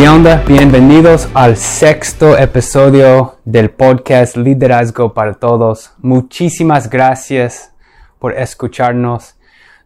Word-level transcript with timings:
¿Qué? 0.00 0.08
Bienvenidos 0.46 1.28
al 1.34 1.58
sexto 1.58 2.38
episodio 2.38 3.36
del 3.44 3.68
podcast 3.68 4.34
Liderazgo 4.34 5.12
para 5.12 5.34
Todos. 5.34 5.92
Muchísimas 5.98 6.88
gracias 6.88 7.74
por 8.18 8.32
escucharnos. 8.32 9.36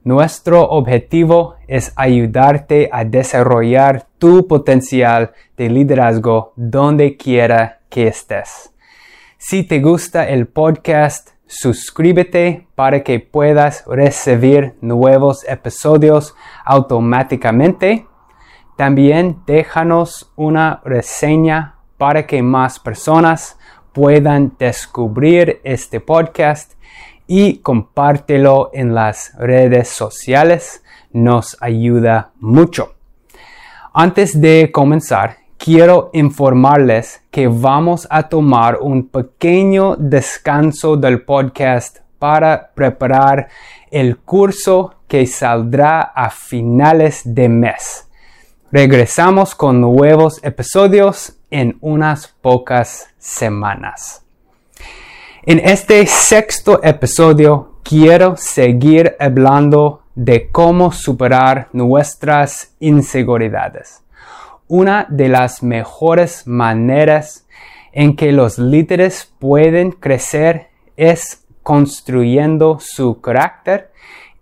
Nuestro 0.04 0.62
objetivo 0.70 1.56
es 1.66 1.92
ayudarte 1.96 2.88
a 2.92 3.04
desarrollar 3.04 4.06
tu 4.18 4.46
potencial 4.46 5.32
de 5.56 5.68
liderazgo 5.68 6.52
donde 6.54 7.16
quiera 7.16 7.80
que 7.88 8.06
estés. 8.06 8.72
Si 9.36 9.64
te 9.64 9.80
gusta 9.80 10.28
el 10.28 10.46
podcast, 10.46 11.30
suscríbete 11.48 12.68
para 12.76 13.02
que 13.02 13.18
puedas 13.18 13.82
recibir 13.88 14.74
nuevos 14.80 15.44
episodios 15.49 16.36
automáticamente 16.64 18.07
también 18.76 19.40
déjanos 19.46 20.32
una 20.36 20.80
reseña 20.84 21.76
para 21.96 22.26
que 22.26 22.42
más 22.42 22.78
personas 22.78 23.58
puedan 23.92 24.54
descubrir 24.58 25.60
este 25.64 26.00
podcast 26.00 26.72
y 27.26 27.58
compártelo 27.58 28.70
en 28.72 28.94
las 28.94 29.32
redes 29.38 29.88
sociales. 29.88 30.82
Nos 31.12 31.56
ayuda 31.60 32.33
mucho. 32.41 32.94
Antes 33.92 34.41
de 34.41 34.70
comenzar, 34.72 35.36
quiero 35.56 36.11
informarles 36.12 37.22
que 37.30 37.47
vamos 37.47 38.08
a 38.11 38.28
tomar 38.28 38.78
un 38.80 39.08
pequeño 39.08 39.94
descanso 39.97 40.97
del 40.97 41.22
podcast 41.22 41.98
para 42.19 42.72
preparar 42.75 43.48
el 43.91 44.19
curso 44.19 44.94
que 45.06 45.27
saldrá 45.27 46.00
a 46.00 46.30
finales 46.30 47.22
de 47.25 47.48
mes. 47.48 48.03
Regresamos 48.73 49.55
con 49.55 49.81
nuevos 49.81 50.43
episodios 50.43 51.37
en 51.51 51.77
unas 51.81 52.29
pocas 52.29 53.09
semanas. 53.19 54.25
En 55.45 55.61
este 55.61 56.05
sexto 56.06 56.83
episodio 56.83 57.79
quiero 57.84 58.37
seguir 58.37 59.15
hablando 59.21 60.03
de 60.15 60.51
cómo 60.51 60.91
superar 60.91 61.69
nuestras 61.73 62.75
inseguridades. 62.81 64.03
Una 64.67 65.06
de 65.09 65.28
las 65.28 65.62
mejores 65.62 66.47
maneras 66.47 67.47
en 67.93 68.17
que 68.17 68.33
los 68.33 68.59
líderes 68.59 69.33
pueden 69.39 69.93
crecer 69.93 70.71
es 70.97 71.45
construyendo 71.62 72.78
su 72.81 73.21
carácter 73.21 73.93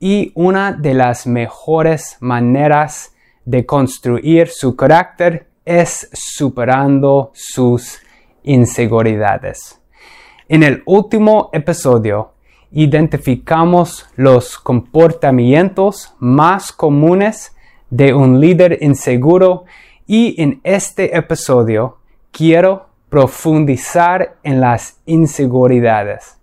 y 0.01 0.33
una 0.35 0.73
de 0.73 0.95
las 0.95 1.27
mejores 1.27 2.17
maneras 2.21 3.12
de 3.45 3.67
construir 3.67 4.49
su 4.49 4.77
carácter 4.77 5.49
es 5.65 6.09
superando 6.13 7.31
sus 7.35 8.01
inseguridades. 8.43 9.81
En 10.49 10.63
el 10.63 10.83
último 10.87 11.51
episodio 11.53 12.33
identificamos 12.73 14.07
los 14.17 14.59
comportamientos 14.59 16.15
más 16.19 16.73
comunes 16.73 17.55
de 17.91 18.15
un 18.15 18.41
líder 18.41 18.79
inseguro 18.81 19.65
y 20.07 20.41
en 20.43 20.61
este 20.65 21.17
episodio 21.17 21.99
quiero 22.31 22.87
profundizar 23.09 24.37
en 24.43 24.61
las 24.61 24.97
inseguridades. 25.05 26.39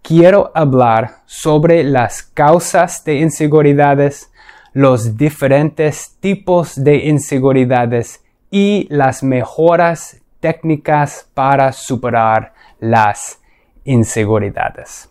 Quiero 0.00 0.52
hablar 0.54 1.22
sobre 1.26 1.82
las 1.82 2.22
causas 2.22 3.02
de 3.04 3.16
inseguridades, 3.16 4.30
los 4.74 5.16
diferentes 5.16 6.16
tipos 6.20 6.82
de 6.82 7.06
inseguridades 7.06 8.22
y 8.50 8.86
las 8.90 9.22
mejoras 9.22 10.20
técnicas 10.40 11.30
para 11.32 11.72
superar 11.72 12.52
las 12.80 13.40
inseguridades. 13.84 15.08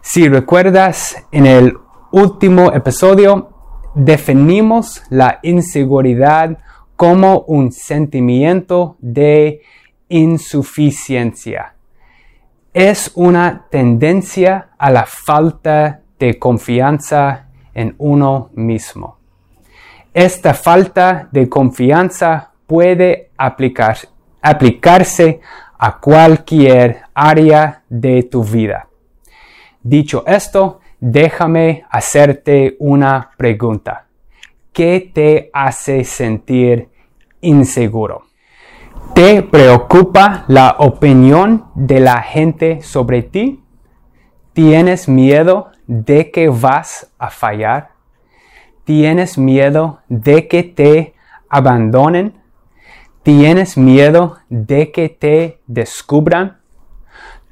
Si 0.00 0.28
recuerdas, 0.28 1.16
en 1.32 1.46
el 1.46 1.76
último 2.12 2.72
episodio 2.72 3.50
definimos 3.94 5.02
la 5.10 5.40
inseguridad 5.42 6.58
como 6.96 7.40
un 7.40 7.72
sentimiento 7.72 8.96
de 9.00 9.62
insuficiencia. 10.08 11.74
Es 12.72 13.10
una 13.16 13.66
tendencia 13.70 14.70
a 14.78 14.90
la 14.90 15.04
falta 15.04 16.02
de 16.18 16.38
confianza 16.38 17.48
en 17.74 17.94
uno 17.98 18.50
mismo. 18.54 19.18
Esta 20.14 20.52
falta 20.54 21.28
de 21.32 21.48
confianza 21.48 22.52
puede 22.66 23.30
aplicarse 23.36 24.08
a 25.78 25.98
cualquier 25.98 27.02
área 27.14 27.82
de 27.88 28.22
tu 28.24 28.44
vida. 28.44 28.88
Dicho 29.82 30.24
esto, 30.26 30.80
déjame 31.00 31.84
hacerte 31.90 32.76
una 32.78 33.30
pregunta. 33.36 34.06
¿Qué 34.72 35.10
te 35.12 35.50
hace 35.52 36.04
sentir 36.04 36.88
inseguro? 37.40 38.26
¿Te 39.14 39.42
preocupa 39.42 40.44
la 40.46 40.76
opinión 40.78 41.66
de 41.74 42.00
la 42.00 42.22
gente 42.22 42.80
sobre 42.82 43.22
ti? 43.22 43.62
¿Tienes 44.52 45.08
miedo 45.08 45.71
de 45.86 46.30
que 46.30 46.48
vas 46.48 47.12
a 47.18 47.30
fallar? 47.30 47.90
¿Tienes 48.84 49.38
miedo 49.38 50.00
de 50.08 50.48
que 50.48 50.62
te 50.62 51.14
abandonen? 51.48 52.40
¿Tienes 53.22 53.76
miedo 53.76 54.38
de 54.48 54.90
que 54.90 55.08
te 55.08 55.60
descubran? 55.66 56.58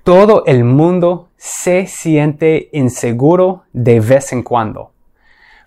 Todo 0.02 0.44
el 0.46 0.64
mundo 0.64 1.28
se 1.36 1.86
siente 1.86 2.68
inseguro 2.72 3.64
de 3.72 4.00
vez 4.00 4.32
en 4.32 4.42
cuando, 4.42 4.92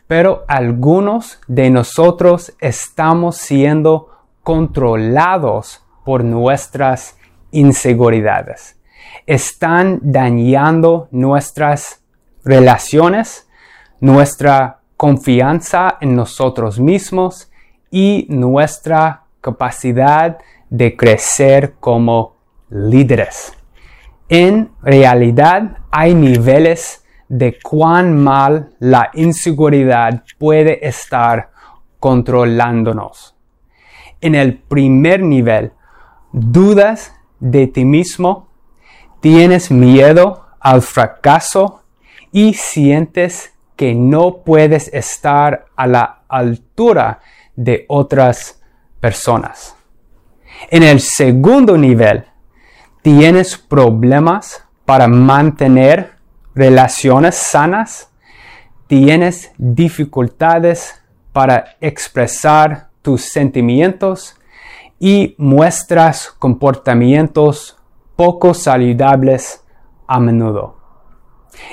pero 0.07 0.44
algunos 0.47 1.40
de 1.47 1.69
nosotros 1.69 2.53
estamos 2.59 3.38
siendo 3.38 4.09
controlados 4.44 5.85
por 6.03 6.23
nuestras 6.23 7.18
inseguridades. 7.52 8.78
Están 9.25 10.00
dañando 10.02 11.07
nuestras 11.12 12.03
relaciones, 12.43 13.47
nuestra 13.99 14.79
confianza 14.97 15.97
en 16.01 16.15
nosotros 16.15 16.79
mismos 16.79 17.51
y 17.89 18.25
nuestra 18.29 19.23
capacidad 19.41 20.37
de 20.69 20.95
crecer 20.95 21.75
como 21.79 22.35
líderes. 22.69 23.53
En 24.29 24.71
realidad 24.81 25.77
hay 25.91 26.15
niveles 26.15 27.05
de 27.29 27.59
cuán 27.61 28.23
mal 28.23 28.73
la 28.79 29.11
inseguridad 29.13 30.23
puede 30.37 30.87
estar 30.87 31.51
controlándonos. 31.99 33.35
En 34.21 34.35
el 34.35 34.57
primer 34.57 35.21
nivel, 35.21 35.71
dudas 36.31 37.13
de 37.39 37.67
ti 37.67 37.85
mismo, 37.85 38.49
tienes 39.19 39.69
miedo 39.69 40.45
al 40.59 40.81
fracaso 40.81 41.82
y 42.33 42.55
sientes 42.55 43.53
que 43.77 43.95
no 43.95 44.39
puedes 44.44 44.89
estar 44.94 45.67
a 45.75 45.88
la 45.88 46.23
altura 46.27 47.21
de 47.55 47.85
otras 47.88 48.61
personas. 48.99 49.75
En 50.69 50.83
el 50.83 50.99
segundo 50.99 51.77
nivel, 51.77 52.25
tienes 53.01 53.57
problemas 53.57 54.66
para 54.85 55.07
mantener 55.07 56.13
relaciones 56.55 57.35
sanas, 57.35 58.09
tienes 58.87 59.52
dificultades 59.58 61.02
para 61.31 61.75
expresar 61.81 62.90
tus 63.02 63.25
sentimientos 63.25 64.35
y 64.99 65.35
muestras 65.37 66.29
comportamientos 66.40 67.78
poco 68.16 68.53
saludables 68.53 69.63
a 70.08 70.19
menudo. 70.19 70.83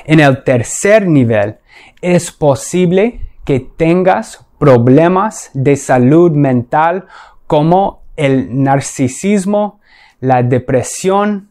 En 0.05 0.21
el 0.21 0.45
tercer 0.45 1.07
nivel, 1.07 1.59
es 2.01 2.31
posible 2.33 3.27
que 3.45 3.61
tengas 3.61 4.47
problemas 4.59 5.51
de 5.55 5.77
salud 5.77 6.33
mental 6.33 7.07
como 7.47 8.03
el 8.17 8.63
narcisismo, 8.63 9.81
la 10.21 10.43
depresión, 10.43 11.51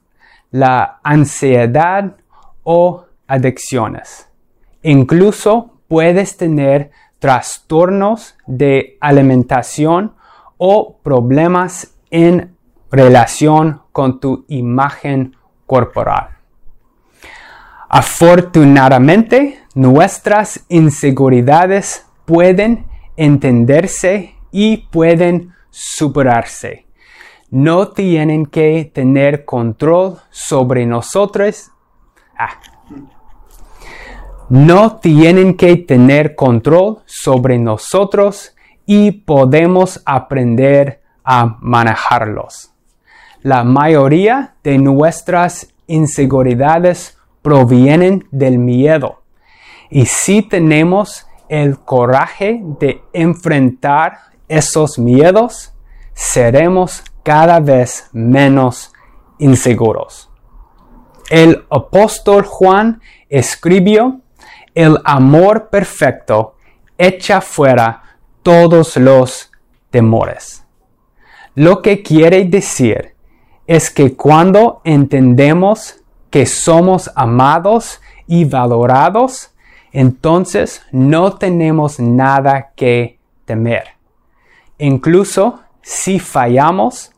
la 0.51 0.99
ansiedad 1.03 2.17
o 2.63 3.05
adicciones. 3.27 4.29
Incluso 4.83 5.81
puedes 5.87 6.37
tener 6.37 6.91
trastornos 7.19 8.37
de 8.47 8.97
alimentación 9.01 10.13
o 10.57 10.99
problemas 11.03 11.95
en 12.11 12.55
relación 12.91 13.81
con 13.91 14.19
tu 14.19 14.45
imagen 14.47 15.35
corporal. 15.65 16.38
Afortunadamente, 17.89 19.63
nuestras 19.73 20.63
inseguridades 20.69 22.05
pueden 22.25 22.85
entenderse 23.17 24.35
y 24.51 24.77
pueden 24.77 25.53
superarse. 25.71 26.85
No 27.49 27.87
tienen 27.87 28.45
que 28.45 28.91
tener 28.93 29.43
control 29.43 30.19
sobre 30.29 30.85
nosotros. 30.85 31.71
Ah. 32.37 32.59
No 34.49 34.97
tienen 34.97 35.57
que 35.57 35.75
tener 35.77 36.35
control 36.35 36.99
sobre 37.05 37.57
nosotros 37.57 38.55
y 38.85 39.11
podemos 39.11 40.01
aprender 40.05 41.01
a 41.23 41.57
manejarlos. 41.59 42.71
La 43.41 43.63
mayoría 43.63 44.55
de 44.63 44.77
nuestras 44.77 45.73
inseguridades 45.87 47.18
provienen 47.41 48.27
del 48.31 48.57
miedo. 48.57 49.21
Y 49.89 50.05
si 50.05 50.41
tenemos 50.41 51.27
el 51.47 51.79
coraje 51.79 52.61
de 52.79 53.01
enfrentar 53.13 54.19
esos 54.47 54.99
miedos, 54.99 55.73
seremos 56.13 57.03
cada 57.23 57.59
vez 57.59 58.09
menos 58.11 58.93
inseguros. 59.39 60.29
El 61.29 61.65
apóstol 61.69 62.43
Juan 62.43 63.01
escribió, 63.29 64.21
el 64.73 64.97
amor 65.03 65.69
perfecto 65.69 66.55
echa 66.97 67.41
fuera 67.41 68.03
todos 68.43 68.97
los 68.97 69.51
temores. 69.89 70.65
Lo 71.55 71.81
que 71.81 72.03
quiere 72.03 72.45
decir 72.45 73.15
es 73.67 73.89
que 73.91 74.15
cuando 74.15 74.81
entendemos 74.83 75.98
que 76.29 76.45
somos 76.45 77.11
amados 77.15 78.01
y 78.27 78.45
valorados, 78.45 79.51
entonces 79.91 80.83
no 80.91 81.33
tenemos 81.33 81.99
nada 81.99 82.71
que 82.75 83.19
temer. 83.45 83.95
Incluso 84.77 85.61
si 85.81 86.19
fallamos, 86.19 87.11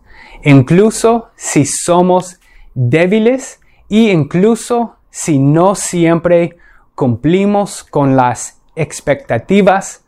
incluso 0.44 1.30
si 1.36 1.66
somos 1.66 2.40
débiles 2.74 3.60
e 3.90 4.12
incluso 4.12 4.96
si 5.10 5.40
no 5.40 5.75
siempre 5.75 6.57
cumplimos 6.96 7.84
con 7.84 8.16
las 8.16 8.62
expectativas, 8.75 10.06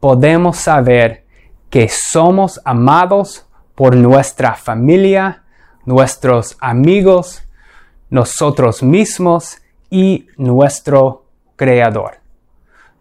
podemos 0.00 0.58
saber 0.58 1.24
que 1.70 1.88
somos 1.88 2.60
amados 2.64 3.46
por 3.74 3.96
nuestra 3.96 4.54
familia, 4.54 5.44
nuestros 5.86 6.56
amigos, 6.60 7.44
nosotros 8.12 8.82
mismos 8.82 9.62
y 9.88 10.26
nuestro 10.36 11.24
Creador. 11.56 12.20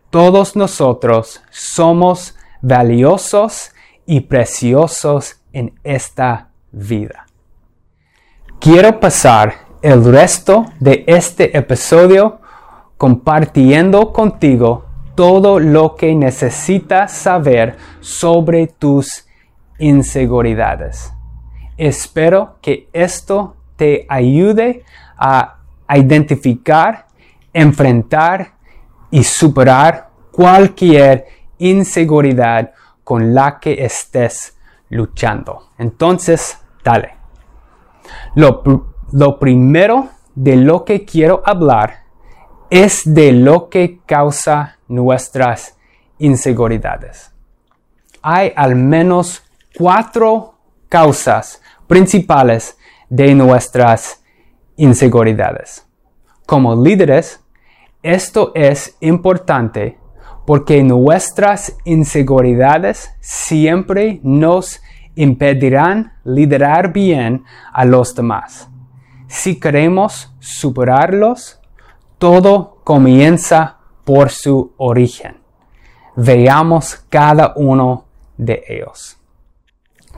Todos 0.09 0.55
nosotros 0.55 1.43
somos 1.49 2.37
valiosos 2.61 3.73
y 4.05 4.21
preciosos 4.21 5.41
en 5.51 5.73
esta 5.83 6.51
vida. 6.71 7.25
Quiero 8.59 9.01
pasar 9.01 9.67
el 9.81 10.05
resto 10.05 10.65
de 10.79 11.03
este 11.07 11.57
episodio 11.57 12.39
compartiendo 12.97 14.13
contigo 14.13 14.85
todo 15.15 15.59
lo 15.59 15.97
que 15.97 16.15
necesitas 16.15 17.11
saber 17.11 17.75
sobre 17.99 18.67
tus 18.67 19.27
inseguridades. 19.77 21.11
Espero 21.75 22.59
que 22.61 22.87
esto 22.93 23.57
te 23.81 24.05
ayude 24.07 24.83
a 25.17 25.57
identificar, 25.95 27.07
enfrentar 27.51 28.51
y 29.09 29.23
superar 29.23 30.11
cualquier 30.31 31.25
inseguridad 31.57 32.73
con 33.03 33.33
la 33.33 33.59
que 33.59 33.83
estés 33.83 34.55
luchando. 34.89 35.71
Entonces, 35.79 36.59
dale. 36.83 37.15
Lo, 38.35 38.61
lo, 39.13 39.39
primero 39.39 40.09
de 40.35 40.57
lo 40.57 40.85
que 40.85 41.05
quiero 41.05 41.41
hablar 41.43 42.01
es 42.69 43.01
de 43.11 43.31
lo 43.31 43.67
que 43.67 44.01
causa 44.05 44.77
nuestras 44.87 45.75
inseguridades. 46.19 47.31
Hay 48.21 48.53
al 48.55 48.75
menos 48.75 49.43
cuatro 49.75 50.53
causas 50.87 51.63
principales 51.87 52.77
de 53.11 53.35
nuestras 53.35 54.23
inseguridades. 54.77 55.85
Como 56.45 56.81
líderes, 56.81 57.41
esto 58.01 58.53
es 58.55 58.95
importante 59.01 59.99
porque 60.47 60.81
nuestras 60.81 61.75
inseguridades 61.83 63.11
siempre 63.19 64.21
nos 64.23 64.81
impedirán 65.15 66.13
liderar 66.23 66.93
bien 66.93 67.43
a 67.73 67.83
los 67.83 68.15
demás. 68.15 68.69
Si 69.27 69.59
queremos 69.59 70.33
superarlos, 70.39 71.59
todo 72.17 72.79
comienza 72.85 73.77
por 74.05 74.29
su 74.29 74.73
origen. 74.77 75.35
Veamos 76.15 76.95
cada 77.09 77.51
uno 77.57 78.05
de 78.37 78.63
ellos. 78.69 79.17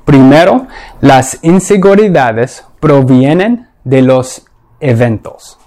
Primero, 0.06 0.68
las 1.02 1.40
inseguridades 1.44 2.66
provienen 2.84 3.70
de 3.86 4.02
los 4.02 4.46
eventos. 4.82 5.58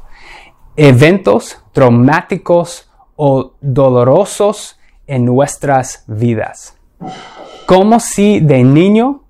Eventos 0.76 1.58
traumáticos 1.72 2.90
o 3.16 3.52
dolorosos 3.62 4.78
en 5.06 5.24
nuestras 5.24 6.04
vidas. 6.06 6.76
Como 7.64 8.00
si 8.00 8.40
de 8.40 8.62
niño 8.62 9.22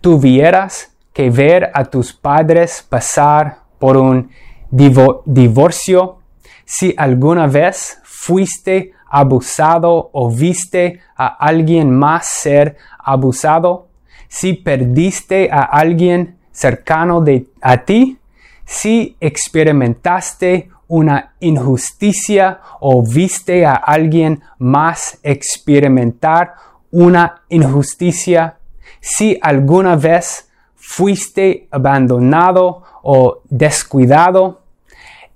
tuvieras 0.00 0.96
que 1.12 1.30
ver 1.30 1.72
a 1.74 1.86
tus 1.86 2.12
padres 2.12 2.86
pasar 2.88 3.58
por 3.80 3.96
un 3.96 4.30
divorcio, 4.70 6.18
si 6.64 6.94
alguna 6.96 7.48
vez 7.48 8.00
fuiste 8.04 8.92
abusado 9.10 10.10
o 10.12 10.30
viste 10.30 11.00
a 11.16 11.26
alguien 11.26 11.90
más 11.90 12.28
ser 12.28 12.76
abusado, 13.00 13.88
si 14.28 14.52
perdiste 14.52 15.48
a 15.50 15.62
alguien 15.62 16.38
cercano 16.52 17.20
de, 17.20 17.46
a 17.60 17.78
ti, 17.78 18.18
si 18.64 19.16
experimentaste 19.20 20.70
una 20.88 21.34
injusticia 21.40 22.60
o 22.80 23.02
viste 23.02 23.64
a 23.64 23.74
alguien 23.74 24.42
más 24.58 25.18
experimentar 25.22 26.54
una 26.90 27.42
injusticia, 27.48 28.58
si 29.00 29.38
alguna 29.40 29.96
vez 29.96 30.50
fuiste 30.76 31.66
abandonado 31.70 32.82
o 33.02 33.40
descuidado, 33.48 34.62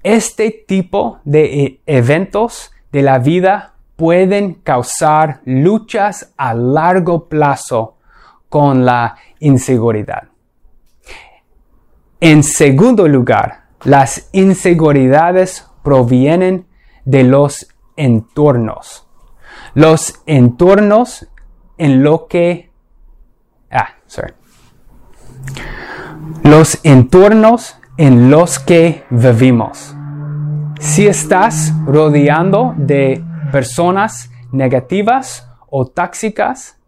este 0.03 0.51
tipo 0.51 1.19
de 1.25 1.65
e-, 1.65 1.81
eventos 1.87 2.71
de 2.93 3.03
la 3.03 3.19
vida 3.19 3.73
pueden 3.97 4.55
causar 4.55 5.41
luchas 5.47 6.33
a 6.37 6.53
largo 6.55 7.29
plazo 7.29 7.97
con 8.49 8.85
la 8.85 9.17
inseguridad. 9.41 10.29
En 12.21 12.43
segundo 12.43 13.07
lugar, 13.09 13.67
las 13.85 14.31
inseguridades 14.33 15.67
provienen 15.83 16.67
de 17.05 17.25
los 17.25 17.69
entornos. 17.97 19.07
Los 19.75 20.23
entornos 20.25 21.29
en 21.77 22.03
lo 22.03 22.27
que... 22.27 22.71
Ah, 23.71 23.89
sorry. 24.07 24.33
Los 26.43 26.81
entornos 26.85 27.79
en 27.99 28.31
los 28.31 28.59
que 28.59 29.05
vivimos. 29.11 29.95
Si 30.81 31.07
estás 31.07 31.75
rodeando 31.85 32.75
de 32.79 33.23
personas 33.53 34.31
negativas 34.53 35.49
o 35.69 35.87
tóxicas, 35.87 36.79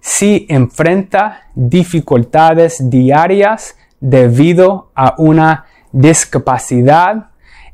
si 0.00 0.46
enfrenta 0.48 1.42
dificultades 1.54 2.88
diarias 2.88 3.76
debido 4.00 4.90
a 4.94 5.14
una 5.18 5.66
discapacidad, 5.92 7.30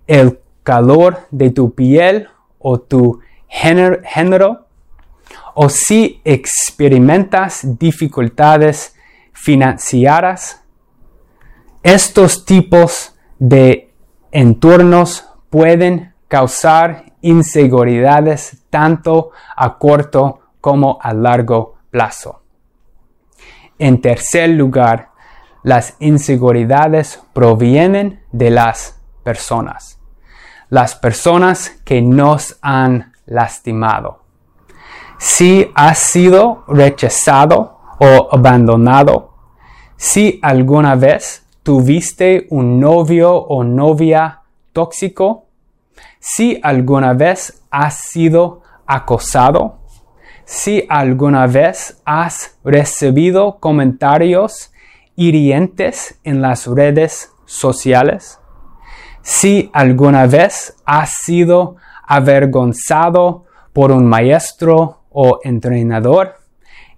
el 0.07 0.41
calor 0.63 1.27
de 1.31 1.51
tu 1.51 1.75
piel 1.75 2.29
o 2.59 2.81
tu 2.81 3.21
género, 3.49 4.67
o 5.55 5.69
si 5.69 6.21
experimentas 6.25 7.79
dificultades 7.79 8.95
financieras, 9.33 10.63
estos 11.83 12.45
tipos 12.45 13.15
de 13.39 13.95
entornos 14.33 15.25
pueden 15.51 16.15
causar 16.29 17.13
inseguridades 17.21 18.65
tanto 18.71 19.31
a 19.57 19.79
corto 19.79 20.41
como 20.61 20.99
a 21.01 21.15
largo 21.15 21.77
plazo. 21.91 22.43
En 23.79 24.01
tercer 24.01 24.51
lugar, 24.51 25.11
las 25.67 25.97
inseguridades 25.99 27.21
provienen 27.33 28.23
de 28.31 28.51
las 28.51 29.01
personas. 29.25 29.99
Las 30.69 30.95
personas 30.95 31.81
que 31.85 32.01
nos 32.01 32.57
han 32.63 33.13
lastimado. 33.27 34.21
Si 35.19 35.69
has 35.75 35.99
sido 35.99 36.63
rechazado 36.69 37.81
o 37.99 38.29
abandonado, 38.31 39.35
si 39.97 40.39
alguna 40.41 40.95
vez 40.95 41.45
tuviste 41.65 42.47
un 42.51 42.79
novio 42.79 43.35
o 43.35 43.65
novia 43.65 44.43
tóxico, 44.73 45.47
si 46.21 46.61
alguna 46.63 47.13
vez 47.13 47.61
has 47.73 47.95
sido 48.03 48.63
acosado, 48.87 49.81
si 50.45 50.87
alguna 50.89 51.49
vez 51.49 52.01
has 52.05 52.57
recibido 52.63 53.59
comentarios 53.59 54.71
hirientes 55.17 56.21
en 56.23 56.41
las 56.41 56.67
redes 56.67 57.33
sociales, 57.47 58.39
si 59.23 59.71
alguna 59.73 60.27
vez 60.27 60.77
has 60.85 61.11
sido 61.11 61.77
avergonzado 62.07 63.47
por 63.73 63.91
un 63.91 64.07
maestro 64.07 65.01
o 65.11 65.41
entrenador, 65.43 66.37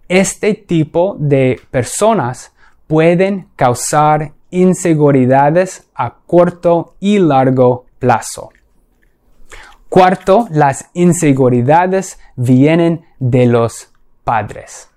este 0.08 0.54
tipo 0.54 1.16
de 1.18 1.60
personas 1.70 2.52
pueden 2.86 3.48
causar 3.56 4.32
inseguridades 4.50 5.88
a 5.94 6.16
corto 6.26 6.96
y 7.00 7.18
largo 7.18 7.86
plazo. 7.98 8.50
Cuarto, 9.88 10.46
las 10.50 10.90
inseguridades 10.92 12.18
vienen 12.36 13.06
de 13.18 13.46
los 13.46 13.90
padres. 14.24 14.90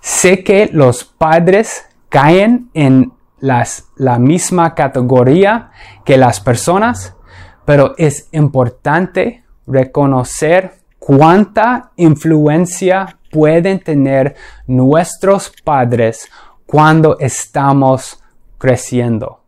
Sé 0.00 0.42
que 0.42 0.70
los 0.72 1.04
padres 1.04 1.86
caen 2.16 2.70
en 2.72 3.12
la 3.40 4.18
misma 4.18 4.74
categoría 4.74 5.70
que 6.02 6.16
las 6.16 6.40
personas, 6.40 7.14
pero 7.66 7.94
es 7.98 8.30
importante 8.32 9.44
reconocer 9.66 10.78
cuánta 10.98 11.90
influencia 11.96 13.18
pueden 13.30 13.80
tener 13.80 14.34
nuestros 14.66 15.52
padres 15.62 16.30
cuando 16.64 17.18
estamos 17.18 18.18
creciendo. 18.56 19.42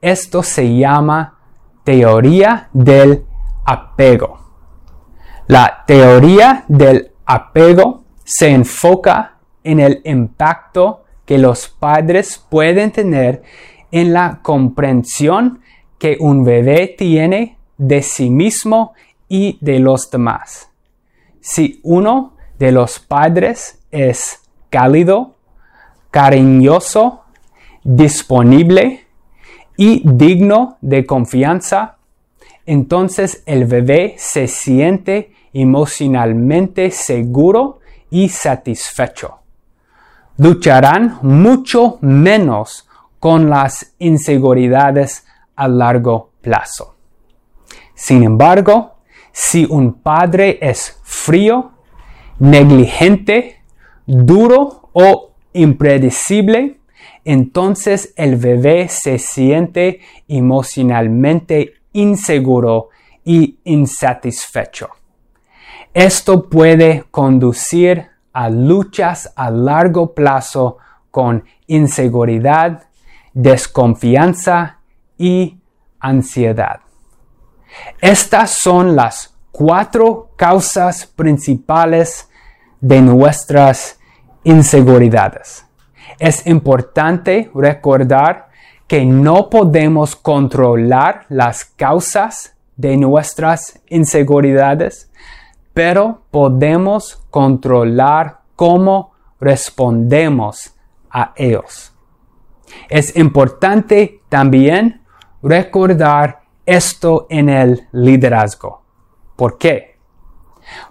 Esto 0.00 0.42
se 0.42 0.74
llama 0.74 1.36
teoría 1.84 2.70
del 2.72 3.26
apego. 3.66 4.40
La 5.48 5.84
teoría 5.86 6.64
del 6.66 7.12
apego 7.26 8.04
se 8.24 8.48
enfoca 8.48 9.36
en 9.62 9.80
el 9.80 10.00
impacto 10.04 10.99
que 11.30 11.38
los 11.38 11.68
padres 11.68 12.44
pueden 12.50 12.90
tener 12.90 13.44
en 13.92 14.12
la 14.12 14.40
comprensión 14.42 15.60
que 15.96 16.16
un 16.18 16.42
bebé 16.42 16.92
tiene 16.98 17.56
de 17.78 18.02
sí 18.02 18.30
mismo 18.30 18.94
y 19.28 19.56
de 19.60 19.78
los 19.78 20.10
demás. 20.10 20.72
Si 21.40 21.78
uno 21.84 22.32
de 22.58 22.72
los 22.72 22.98
padres 22.98 23.80
es 23.92 24.40
cálido, 24.70 25.36
cariñoso, 26.10 27.22
disponible 27.84 29.06
y 29.76 30.02
digno 30.04 30.78
de 30.80 31.06
confianza, 31.06 31.98
entonces 32.66 33.44
el 33.46 33.66
bebé 33.66 34.16
se 34.18 34.48
siente 34.48 35.32
emocionalmente 35.52 36.90
seguro 36.90 37.78
y 38.10 38.30
satisfecho. 38.30 39.39
Lucharán 40.40 41.18
mucho 41.20 41.98
menos 42.00 42.88
con 43.18 43.50
las 43.50 43.94
inseguridades 43.98 45.26
a 45.54 45.68
largo 45.68 46.30
plazo. 46.40 46.94
Sin 47.94 48.22
embargo, 48.22 49.00
si 49.32 49.66
un 49.68 50.00
padre 50.00 50.58
es 50.62 50.98
frío, 51.02 51.72
negligente, 52.38 53.60
duro 54.06 54.88
o 54.94 55.32
impredecible, 55.52 56.80
entonces 57.22 58.14
el 58.16 58.36
bebé 58.36 58.88
se 58.88 59.18
siente 59.18 60.00
emocionalmente 60.26 61.74
inseguro 61.92 62.88
y 63.26 63.58
insatisfecho. 63.64 64.88
Esto 65.92 66.48
puede 66.48 67.04
conducir 67.10 68.09
a 68.32 68.48
luchas 68.48 69.32
a 69.36 69.50
largo 69.50 70.14
plazo 70.14 70.78
con 71.10 71.44
inseguridad, 71.66 72.84
desconfianza 73.32 74.78
y 75.18 75.58
ansiedad. 75.98 76.80
Estas 78.00 78.50
son 78.50 78.96
las 78.96 79.34
cuatro 79.50 80.30
causas 80.36 81.06
principales 81.06 82.28
de 82.80 83.02
nuestras 83.02 83.98
inseguridades. 84.44 85.66
Es 86.18 86.46
importante 86.46 87.50
recordar 87.54 88.48
que 88.86 89.04
no 89.04 89.50
podemos 89.50 90.16
controlar 90.16 91.26
las 91.28 91.64
causas 91.64 92.56
de 92.76 92.96
nuestras 92.96 93.80
inseguridades, 93.88 95.09
pero 95.82 96.24
podemos 96.30 97.24
controlar 97.30 98.40
cómo 98.54 99.14
respondemos 99.40 100.74
a 101.10 101.32
ellos. 101.34 101.96
Es 102.90 103.16
importante 103.16 104.20
también 104.28 105.00
recordar 105.42 106.42
esto 106.66 107.26
en 107.30 107.48
el 107.48 107.88
liderazgo. 107.92 108.82
¿Por 109.36 109.56
qué? 109.56 109.96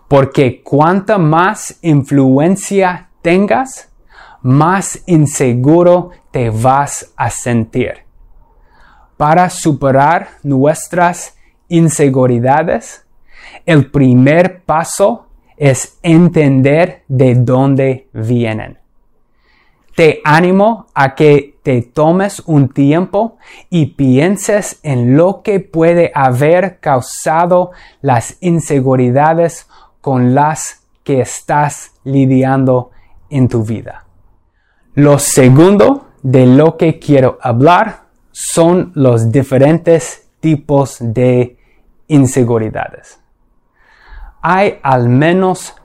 Porque 0.07 0.63
cuanta 0.63 1.19
más 1.19 1.77
influencia 1.83 3.11
tengas, 3.21 3.93
más 4.41 5.03
inseguro 5.05 6.09
te 6.31 6.49
vas 6.49 7.13
a 7.15 7.29
sentir. 7.29 7.93
Para 9.17 9.51
superar 9.51 10.29
nuestras 10.41 11.37
inseguridades, 11.67 13.05
el 13.65 13.89
primer 13.91 14.61
paso 14.61 15.27
es 15.57 15.99
entender 16.01 17.03
de 17.07 17.35
dónde 17.35 18.07
vienen. 18.13 18.77
Te 19.95 20.21
animo 20.23 20.87
a 20.93 21.13
que 21.13 21.59
te 21.61 21.81
tomes 21.81 22.41
un 22.45 22.69
tiempo 22.69 23.37
y 23.69 23.87
pienses 23.87 24.79
en 24.81 25.17
lo 25.17 25.41
que 25.43 25.59
puede 25.59 26.11
haber 26.15 26.79
causado 26.79 27.71
las 28.01 28.37
inseguridades 28.39 29.67
con 29.99 30.33
las 30.33 30.87
que 31.03 31.19
estás 31.19 31.91
lidiando 32.05 32.91
en 33.29 33.49
tu 33.49 33.63
vida. 33.63 34.05
Lo 34.93 35.19
segundo 35.19 36.07
de 36.23 36.45
lo 36.45 36.77
que 36.77 36.97
quiero 36.97 37.37
hablar 37.41 38.03
son 38.31 38.91
los 38.95 39.31
diferentes 39.31 40.29
tipos 40.39 40.97
de 40.99 41.57
inseguridades. 42.07 43.19
Hay 44.41 44.79
al 44.83 45.09
menos 45.09 45.75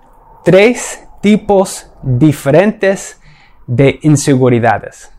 tres 0.44 1.04
tipos 1.20 1.90
diferentes 2.02 3.20
de 3.66 3.99
inseguridades. 4.02 5.11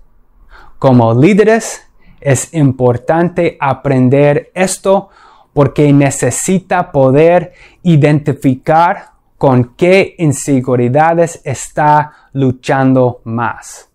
Como 0.80 1.13
líderes 1.13 1.88
es 2.22 2.54
importante 2.54 3.58
aprender 3.60 4.51
esto 4.54 5.10
porque 5.54 5.92
necesita 5.94 6.92
poder 6.92 7.54
identificar 7.84 9.12
con 9.38 9.75
qué 9.75 10.15
inseguridades 10.18 11.42
está 11.44 12.30
luchando 12.34 13.22
más. 13.24 13.89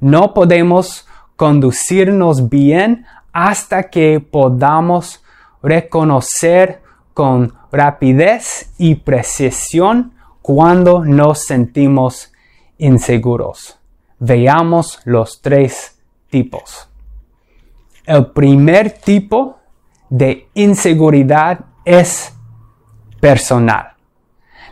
No 0.00 0.34
podemos 0.34 1.06
conducirnos 1.36 2.48
bien 2.48 3.06
hasta 3.32 3.90
que 3.90 4.20
podamos 4.20 5.24
reconocer 5.62 6.82
con 7.14 7.54
rapidez 7.72 8.70
y 8.78 8.96
precisión 8.96 10.12
cuando 10.42 11.04
nos 11.04 11.44
sentimos 11.44 12.32
inseguros. 12.78 13.78
Veamos 14.18 15.00
los 15.04 15.40
tres 15.40 15.98
tipos. 16.30 16.88
El 18.04 18.26
primer 18.26 18.90
tipo 18.90 19.58
de 20.10 20.48
inseguridad 20.54 21.60
es 21.84 22.34
personal. 23.20 23.94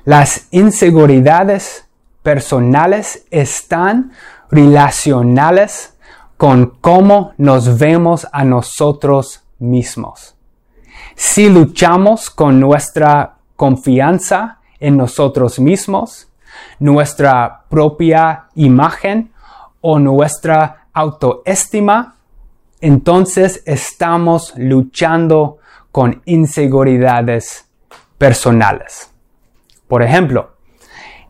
Las 0.05 0.49
inseguridades 0.51 1.89
personales 2.23 3.27
están 3.31 4.13
relacionales 4.51 5.97
con 6.37 6.77
cómo 6.81 7.33
nos 7.39 7.79
vemos 7.79 8.27
a 8.33 8.45
nosotros 8.45 9.45
mismos. 9.59 10.37
Si 11.23 11.51
luchamos 11.51 12.31
con 12.31 12.59
nuestra 12.59 13.35
confianza 13.55 14.61
en 14.81 14.97
nosotros 14.97 15.61
mismos, 15.61 16.31
nuestra 16.79 17.65
propia 17.69 18.47
imagen 18.55 19.31
o 19.83 19.99
nuestra 19.99 20.87
autoestima, 20.95 22.17
entonces 22.81 23.63
estamos 23.67 24.55
luchando 24.57 25.59
con 25.93 26.23
inseguridades 26.25 27.69
personales. 28.17 29.13
Por 29.89 30.03
ejemplo, 30.03 30.57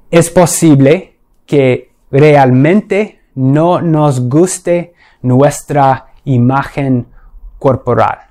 es 0.09 0.31
posible 0.31 1.19
que 1.47 1.91
realmente 2.13 3.23
no 3.35 3.81
nos 3.81 4.29
guste 4.29 4.95
nuestra 5.21 6.13
imagen 6.25 7.09
corporal. 7.59 8.30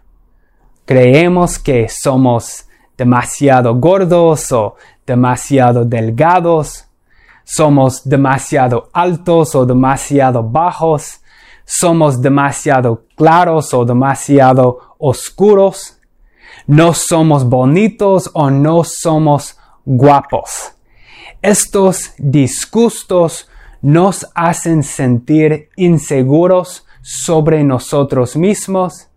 Creemos 0.89 1.59
que 1.59 1.87
somos 1.87 2.65
demasiado 2.97 3.75
gordos 3.75 4.51
o 4.51 4.75
demasiado 5.05 5.85
delgados, 5.85 6.85
somos 7.43 8.03
demasiado 8.03 8.89
altos 8.91 9.53
o 9.53 9.67
demasiado 9.67 10.41
bajos, 10.41 11.21
somos 11.63 12.19
demasiado 12.19 13.03
claros 13.15 13.71
o 13.71 13.85
demasiado 13.85 14.79
oscuros, 14.97 15.99
no 16.65 16.95
somos 16.95 17.43
bonitos 17.43 18.27
o 18.33 18.49
no 18.49 18.83
somos 18.83 19.59
guapos. 19.85 20.71
Estos 21.39 22.13
disgustos 22.17 23.47
nos 23.79 24.25
hacen 24.33 24.81
sentir 24.81 25.69
inseguros 25.77 26.83
sobre 27.03 27.63
nosotros 27.63 28.35
mismos 28.35 29.08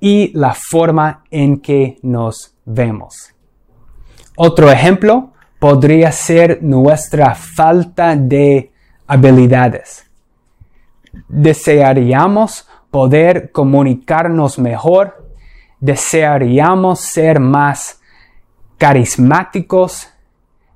y 0.00 0.32
la 0.36 0.54
forma 0.54 1.24
en 1.30 1.60
que 1.60 1.98
nos 2.02 2.54
vemos. 2.64 3.34
Otro 4.36 4.70
ejemplo 4.70 5.32
podría 5.58 6.10
ser 6.10 6.62
nuestra 6.62 7.34
falta 7.34 8.16
de 8.16 8.72
habilidades. 9.06 10.10
Desearíamos 11.28 12.66
poder 12.90 13.52
comunicarnos 13.52 14.58
mejor, 14.58 15.28
desearíamos 15.78 17.00
ser 17.00 17.38
más 17.40 18.00
carismáticos, 18.78 20.08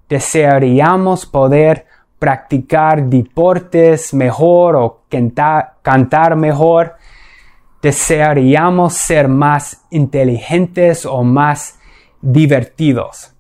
desearíamos 0.09 1.25
poder 1.25 1.87
practicar 2.19 3.05
deportes 3.05 4.15
mejor 4.15 4.77
o 4.77 5.03
cantar, 5.09 6.37
mejor, 6.37 6.95
desearíamos 7.85 8.95
ser 8.95 9.29
más 9.29 9.83
inteligentes 9.91 11.05
o 11.05 11.23
más 11.23 11.79
divertidos. 12.23 13.35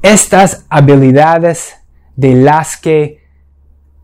Estas 0.00 0.64
habilidades 0.68 1.74
de 2.14 2.36
las 2.36 2.76
que 2.76 3.26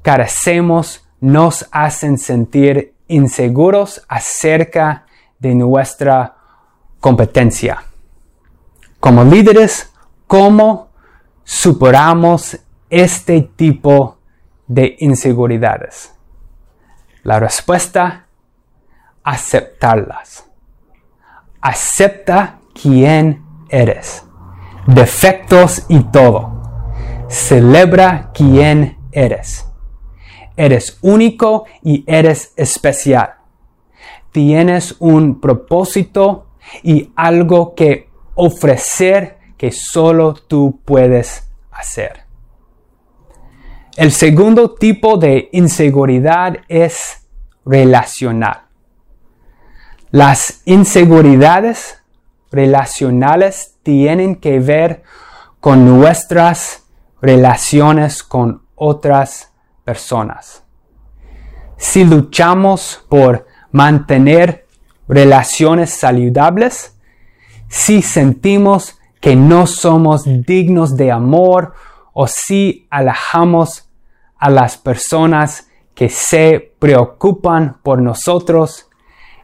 carecemos 0.03 1.09
nos 1.21 1.69
hacen 1.71 2.19
sentir 2.19 2.97
inseguros 3.07 4.05
acerca 4.09 5.07
de 5.39 5.55
nuestra 5.55 6.35
competencia. 6.99 7.85
Como 8.99 9.23
líderes, 9.23 9.93
¿cómo 10.27 10.89
superamos 11.45 12.59
este 12.91 13.41
tipo 13.55 14.19
de 14.67 14.97
inseguridades? 14.99 16.13
La 17.23 17.39
respuesta, 17.39 18.22
aceptarlas. 19.25 20.47
Acepta 21.61 22.59
quién 22.81 23.45
eres, 23.69 24.25
defectos 24.87 25.87
y 25.89 26.01
todo. 26.01 26.63
Celebra 27.29 28.31
quién 28.35 28.99
eres. 29.13 29.67
Eres 30.57 30.99
único 31.03 31.65
y 31.83 32.05
eres 32.07 32.53
especial. 32.57 33.35
Tienes 34.33 34.97
un 34.99 35.41
propósito 35.41 36.49
y 36.83 37.13
algo 37.17 37.75
que 37.75 38.11
ofrecer 38.35 39.39
que 39.57 39.71
solo 39.71 40.35
tú 40.35 40.81
puedes 40.85 41.51
hacer. 41.71 42.23
El 43.97 44.11
segundo 44.11 44.75
tipo 44.75 45.19
de 45.19 45.51
inseguridad 45.53 46.57
es 46.67 47.29
relacional. 47.65 48.63
Las 50.13 50.61
inseguridades 50.67 52.03
relacionales 52.51 53.79
tienen 53.83 54.37
que 54.37 54.61
ver 54.61 55.05
con 55.59 55.87
nuestras 55.87 56.83
relaciones 57.23 58.23
con 58.23 58.61
otras 58.75 59.55
personas. 59.85 60.65
Si 61.79 62.05
luchamos 62.05 63.03
por 63.09 63.47
mantener 63.71 64.67
relaciones 65.09 65.89
saludables, 65.89 66.95
si 67.69 68.03
sentimos 68.03 68.99
que 69.19 69.35
no 69.35 69.67
somos 69.67 70.25
dignos 70.27 70.95
de 70.95 71.11
amor 71.11 71.73
o 72.13 72.27
si 72.27 72.87
alejamos 72.91 73.89
a 74.37 74.51
las 74.51 74.77
personas 74.77 75.69
que 75.95 76.11
se 76.11 76.75
preocupan 76.79 77.79
por 77.83 78.03
nosotros, 78.03 78.91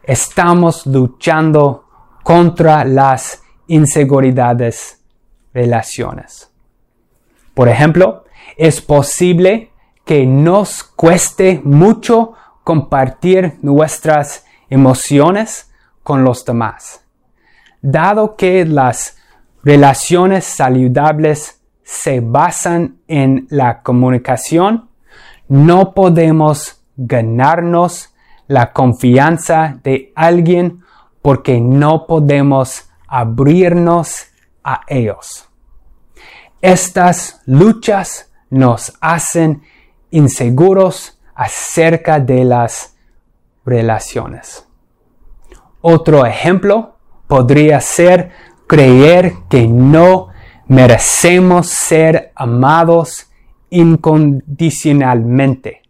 estamos 0.09 0.87
luchando 0.87 1.85
contra 2.23 2.83
las 2.83 3.43
inseguridades 3.67 5.03
relaciones. 5.53 6.51
Por 7.53 7.69
ejemplo, 7.69 8.23
es 8.57 8.81
posible 8.81 9.71
que 10.05 10.25
nos 10.25 10.83
cueste 10.83 11.61
mucho 11.63 12.33
compartir 12.63 13.59
nuestras 13.61 14.45
emociones 14.67 15.71
con 16.01 16.23
los 16.23 16.43
demás. 16.43 17.05
Dado 17.79 18.35
que 18.35 18.65
las 18.65 19.15
relaciones 19.63 20.43
saludables 20.43 21.61
se 21.83 22.19
basan 22.19 22.97
en 23.07 23.45
la 23.51 23.83
comunicación, 23.83 24.89
no 25.47 25.93
podemos 25.93 26.81
ganarnos 26.97 28.08
la 28.49 28.73
confianza 28.73 29.79
de 29.83 30.11
alguien 30.15 30.83
porque 31.21 31.61
no 31.61 32.07
podemos 32.07 32.89
abrirnos 33.07 34.25
a 34.63 34.81
ellos. 34.87 35.47
Estas 36.59 37.41
luchas 37.45 38.33
nos 38.49 38.91
hacen 38.99 39.61
inseguros 40.09 41.19
acerca 41.35 42.19
de 42.19 42.43
las 42.43 42.97
relaciones. 43.63 44.67
Otro 45.81 46.25
ejemplo 46.25 46.97
podría 47.27 47.79
ser 47.79 48.31
creer 48.65 49.33
que 49.47 49.67
no 49.67 50.29
merecemos 50.67 51.67
ser 51.67 52.31
amados 52.33 53.29
incondicionalmente. 53.69 55.83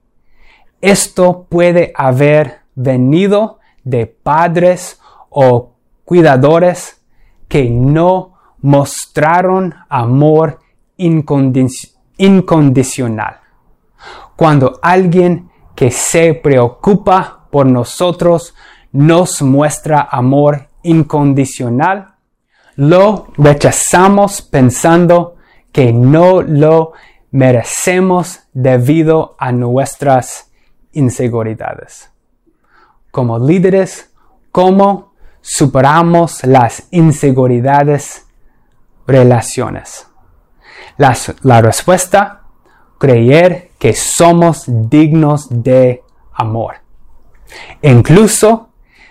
Esto 0.81 1.45
puede 1.49 1.91
haber 1.95 2.61
venido 2.73 3.59
de 3.83 4.07
padres 4.07 4.99
o 5.29 5.73
cuidadores 6.05 7.01
que 7.47 7.69
no 7.69 8.39
mostraron 8.61 9.75
amor 9.89 10.59
incondicional. 10.97 13.39
Cuando 14.35 14.79
alguien 14.81 15.49
que 15.75 15.91
se 15.91 16.33
preocupa 16.33 17.47
por 17.51 17.65
nosotros 17.65 18.53
nos 18.91 19.41
muestra 19.41 20.07
amor 20.09 20.69
incondicional, 20.83 22.15
lo 22.75 23.27
rechazamos 23.37 24.41
pensando 24.41 25.35
que 25.71 25.91
no 25.91 26.41
lo 26.41 26.93
merecemos 27.31 28.41
debido 28.53 29.35
a 29.37 29.51
nuestras 29.51 30.48
inseguridades. 30.91 32.11
Como 33.11 33.39
líderes, 33.39 34.13
¿cómo 34.51 35.13
superamos 35.41 36.43
las 36.43 36.87
inseguridades 36.91 38.25
relaciones? 39.07 40.05
la 40.97 41.61
respuesta, 41.61 42.43
creer 42.97 43.71
que 43.79 43.93
somos 43.93 44.65
dignos 44.67 45.47
de 45.49 46.03
amor. 46.33 46.75
Incluso 47.81 48.69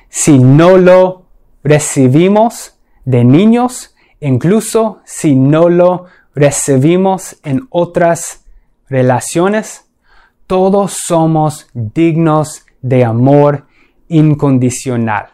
si 0.08 0.38
no 0.38 0.76
lo 0.76 1.26
recibimos 1.64 2.78
de 3.04 3.24
niños, 3.24 3.96
incluso 4.20 5.00
si 5.04 5.34
no 5.34 5.68
lo 5.70 6.04
recibimos 6.34 7.38
en 7.42 7.66
otras 7.70 8.44
relaciones, 8.88 9.87
todos 10.48 10.94
somos 10.94 11.68
dignos 11.74 12.64
de 12.80 13.04
amor 13.04 13.66
incondicional. 14.08 15.28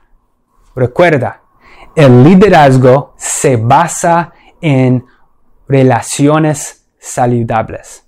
Recuerda, 0.74 1.40
el 1.94 2.24
liderazgo 2.24 3.14
se 3.16 3.57
basa 3.57 4.33
en 4.61 5.07
relaciones 5.68 6.88
saludables. 6.98 8.05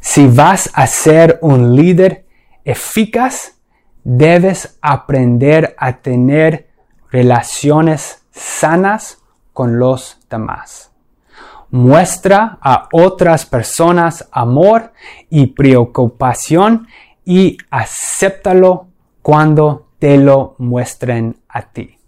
Si 0.00 0.26
vas 0.26 0.70
a 0.72 0.86
ser 0.86 1.38
un 1.42 1.76
líder 1.76 2.26
eficaz, 2.64 3.58
debes 4.02 4.78
aprender 4.80 5.76
a 5.78 5.98
tener 5.98 6.70
relaciones 7.10 8.24
sanas 8.30 9.18
con 9.52 9.78
los 9.78 10.18
demás. 10.30 10.95
Muestra 11.70 12.58
a 12.60 12.88
otras 12.92 13.44
personas 13.44 14.28
amor 14.30 14.92
y 15.30 15.48
preocupación 15.48 16.86
y 17.24 17.58
acéptalo 17.70 18.88
cuando 19.22 19.88
te 19.98 20.16
lo 20.16 20.54
muestren 20.58 21.36
a 21.48 21.62
ti. 21.62 21.98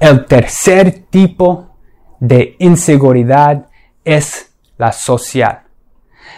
El 0.00 0.26
tercer 0.26 1.06
tipo 1.10 1.76
de 2.18 2.56
inseguridad 2.58 3.68
es 4.04 4.54
la 4.78 4.92
social. 4.92 5.62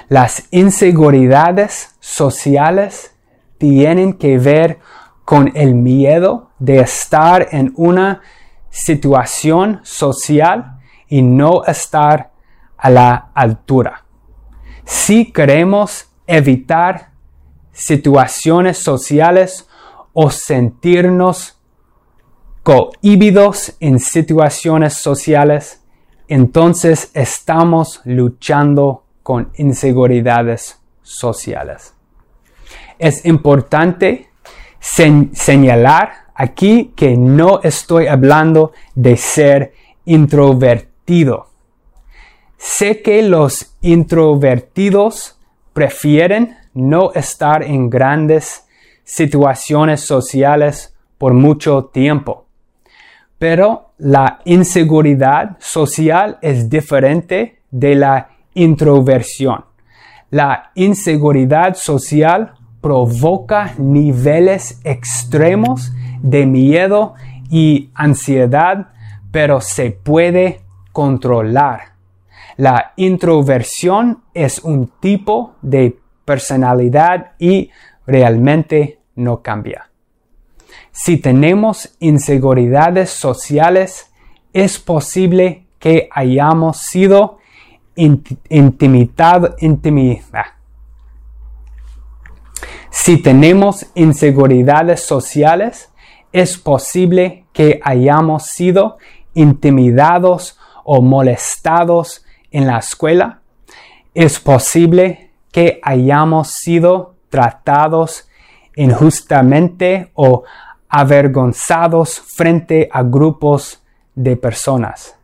Las 0.09 0.49
inseguridades 0.51 1.95
sociales 2.01 3.15
tienen 3.59 4.15
que 4.15 4.39
ver 4.39 4.79
con 5.25 5.53
el 5.55 5.75
miedo 5.75 6.51
de 6.59 6.81
estar 6.81 7.49
en 7.51 7.73
una 7.77 8.23
situación 8.71 9.81
social 9.83 10.76
y 11.09 11.23
no 11.23 11.65
estar 11.65 12.33
a 12.77 12.91
la 12.91 13.31
altura. 13.35 14.05
Si 14.85 15.33
queremos 15.33 16.09
evitar 16.27 17.11
situaciones 17.73 18.79
sociales 18.79 19.69
o 20.13 20.31
sentirnos 20.31 21.59
cohibidos 22.63 23.77
en 23.81 23.99
situaciones 23.99 24.95
sociales, 24.95 25.83
entonces 26.29 27.11
estamos 27.15 28.01
luchando 28.05 29.05
con 29.23 29.53
inseguridades 29.57 30.81
sociales. 31.03 31.95
Es 32.99 33.25
importante 33.25 34.31
señalar 34.81 36.27
aquí 36.35 36.93
que 36.97 37.17
no 37.17 37.61
estoy 37.63 38.07
hablando 38.07 38.73
de 38.95 39.17
ser 39.17 39.75
introvertido. 40.05 40.86
Sé 42.59 43.03
que 43.03 43.23
los 43.23 43.77
introvertidos 43.81 45.39
prefieren 45.73 46.57
no 46.75 47.13
estar 47.15 47.63
en 47.63 47.89
grandes 47.89 48.67
situaciones 49.05 50.01
sociales 50.01 50.95
por 51.19 51.33
mucho 51.33 51.85
tiempo. 51.85 52.47
Pero 53.39 53.93
la 53.99 54.41
inseguridad 54.45 55.57
social 55.61 56.39
es 56.43 56.69
diferente 56.69 57.61
de 57.71 57.95
la 57.95 58.29
introversión. 58.55 59.65
La 60.31 60.71
inseguridad 60.75 61.77
social 61.77 62.55
provoca 62.81 63.75
niveles 63.79 64.81
extremos 64.85 65.93
de 66.21 66.47
miedo 66.47 67.15
y 67.51 67.91
ansiedad, 67.95 68.89
pero 69.31 69.61
se 69.61 69.91
puede 69.91 70.66
controlar. 70.97 71.93
La 72.57 72.95
introversión 72.97 74.23
es 74.33 74.61
un 74.61 74.93
tipo 74.99 75.57
de 75.61 75.99
personalidad 76.25 77.33
y 77.39 77.71
realmente 78.07 79.01
no 79.15 79.43
cambia. 79.43 79.91
Si 80.93 81.19
tenemos 81.19 81.95
inseguridades 82.01 83.11
sociales, 83.11 84.11
es 84.55 84.79
posible 84.79 85.67
que 85.79 86.09
hayamos 86.11 86.79
sido 86.79 87.41
intimidados. 87.95 89.55
Ah. 90.33 90.57
Si 92.89 93.19
tenemos 93.19 93.85
inseguridades 93.95 95.01
sociales, 95.03 95.93
es 96.33 96.57
posible 96.57 97.45
que 97.53 97.81
hayamos 97.85 98.45
sido 98.45 98.97
intimidados 99.35 100.59
o 100.89 101.03
molestados 101.03 102.25
en 102.51 102.67
la 102.67 102.79
escuela. 102.79 103.43
Es 104.15 104.39
posible 104.39 105.33
que 105.51 105.81
hayamos 105.83 106.53
sido 106.53 107.17
tratados 107.29 108.29
injustamente 108.77 110.13
o 110.15 110.45
avergonzados 110.89 112.21
frente 112.21 112.89
a 112.93 113.03
grupos 113.03 113.83
de 114.15 114.37
personas. 114.37 115.17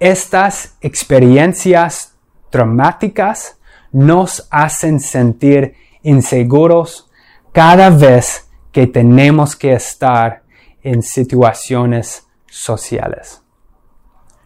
Estas 0.00 0.76
experiencias 0.80 2.16
traumáticas 2.50 3.58
nos 3.92 4.48
hacen 4.50 4.98
sentir 4.98 5.76
inseguros 6.02 7.08
cada 7.52 7.90
vez 7.90 8.48
que 8.72 8.88
tenemos 8.88 9.54
que 9.54 9.72
estar 9.72 10.42
en 10.82 11.02
situaciones 11.02 12.26
sociales. 12.46 13.42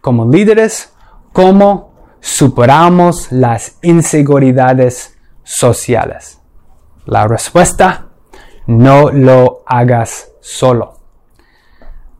Como 0.05 0.31
líderes, 0.31 0.93
¿cómo 1.33 1.95
superamos 2.21 3.33
las 3.33 3.79
inseguridades 3.81 5.17
sociales? 5.43 6.43
La 7.07 7.27
respuesta, 7.27 8.09
no 8.67 9.09
lo 9.11 9.63
hagas 9.65 10.31
solo. 10.43 10.99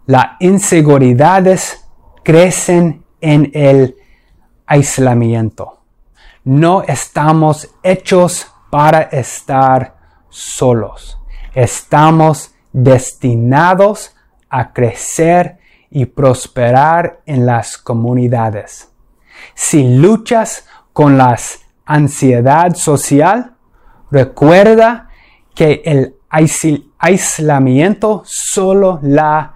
Las 0.07 0.29
inseguridades 0.41 1.87
crecen 2.23 3.05
en 3.21 3.51
el 3.53 3.97
aislamiento. 4.65 5.83
No 6.43 6.85
estamos 6.85 7.69
hechos 7.83 8.51
para 8.71 9.03
estar 9.03 9.95
solos. 10.31 11.19
Estamos 11.53 12.55
destinados 12.73 14.17
a 14.49 14.73
crecer 14.73 15.59
y 15.95 16.07
prosperar 16.07 17.21
en 17.25 17.47
las 17.47 17.79
comunidades. 17.79 18.91
Si 19.55 19.97
luchas 19.97 20.67
con 20.93 21.17
la 21.17 21.39
ansiedad 21.87 22.75
social, 22.75 23.55
recuerda 24.11 25.09
que 25.55 25.83
el 25.85 26.17
aislamiento 26.99 28.23
solo 28.27 28.99
la 29.03 29.55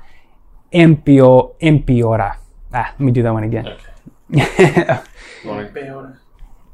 empeora. 0.70 2.38
Ah, 2.72 2.94
let 2.96 3.04
me 3.04 3.10
do 3.10 3.20
that 3.20 3.32
one 3.32 3.46
again. 3.46 3.66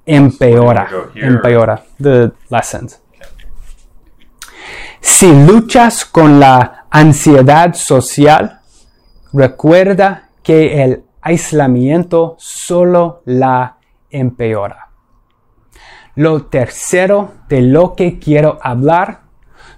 empeora. 0.05 0.91
Empeora. 1.15 1.83
The 1.99 2.33
lessons. 2.51 3.01
Si 5.01 5.33
luchas 5.33 6.05
con 6.05 6.39
la 6.39 6.85
ansiedad 6.91 7.73
social, 7.73 8.61
recuerda 9.35 10.31
que 10.43 10.83
el 10.85 11.05
aislamiento 11.21 12.37
solo 12.39 13.23
la 13.25 13.79
empeora. 14.09 14.91
Lo 16.15 16.47
tercero 16.47 17.33
de 17.49 17.61
lo 17.63 17.95
que 17.95 18.19
quiero 18.19 18.59
hablar 18.63 19.23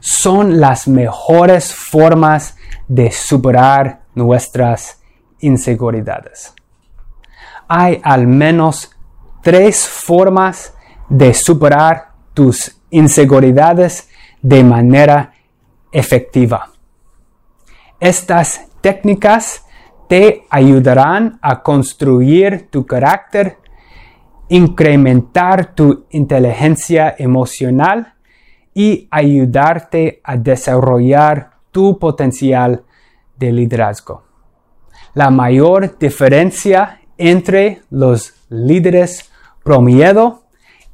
son 0.01 0.61
las 0.61 0.87
mejores 0.87 1.75
formas 1.75 2.57
de 2.87 3.11
superar 3.11 4.03
nuestras 4.15 5.01
inseguridades. 5.41 6.55
Hay 7.67 8.01
al 8.05 8.27
menos 8.27 8.91
tres 9.43 9.87
formas 9.89 10.75
de 11.09 11.33
superar 11.33 12.13
tus 12.35 12.77
inseguridades 12.91 14.11
de 14.43 14.63
manera 14.63 15.33
efectiva. 15.91 16.71
Estas 17.99 18.67
técnicas 18.87 19.67
te 20.09 20.47
ayudarán 20.49 21.41
a 21.43 21.61
construir 21.65 22.69
tu 22.71 22.87
carácter, 22.87 23.57
incrementar 24.49 25.75
tu 25.75 26.07
inteligencia 26.11 27.13
emocional 27.19 28.15
y 28.73 29.09
ayudarte 29.11 30.21
a 30.23 30.37
desarrollar 30.37 31.51
tu 31.73 31.99
potencial 31.99 32.85
de 33.37 33.51
liderazgo. 33.51 34.23
La 35.15 35.31
mayor 35.31 35.99
diferencia 35.99 37.01
entre 37.19 37.83
los 37.91 38.35
líderes 38.49 39.33
promiedo 39.65 40.45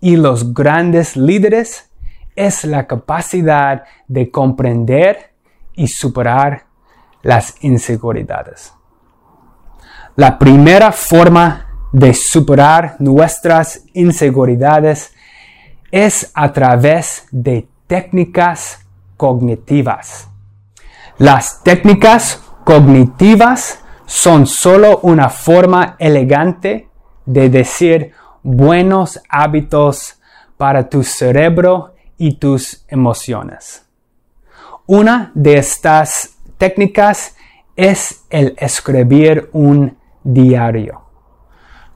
y 0.01 0.17
los 0.17 0.55
grandes 0.55 1.15
líderes 1.15 1.91
es 2.37 2.65
la 2.65 2.87
capacidad 2.87 3.85
de 4.09 4.31
comprender 4.31 5.35
y 5.75 5.89
superar 5.89 6.72
las 7.23 7.55
inseguridades. 7.61 8.75
La 10.17 10.39
primera 10.39 10.93
forma 10.93 11.67
de 11.93 12.15
superar 12.15 12.97
nuestras 12.99 13.85
inseguridades 13.95 15.15
es 15.91 16.31
a 16.35 16.53
través 16.53 17.27
de 17.31 17.69
técnicas 17.87 18.87
cognitivas. 19.17 20.29
Las 21.19 21.63
técnicas 21.63 22.43
cognitivas 22.65 23.81
son 24.07 24.47
solo 24.47 24.99
una 25.03 25.29
forma 25.29 25.97
elegante 25.99 26.89
de 27.25 27.49
decir 27.49 28.13
buenos 28.43 29.21
hábitos 29.29 30.21
para 30.57 30.89
tu 30.89 31.03
cerebro 31.03 31.95
y 32.17 32.35
tus 32.35 32.85
emociones. 32.89 33.87
Una 34.87 35.31
de 35.35 35.59
estas 35.59 36.37
técnicas 36.63 37.35
es 37.75 38.25
el 38.31 38.55
escribir 38.57 39.51
un 39.53 39.99
diario. 40.23 41.03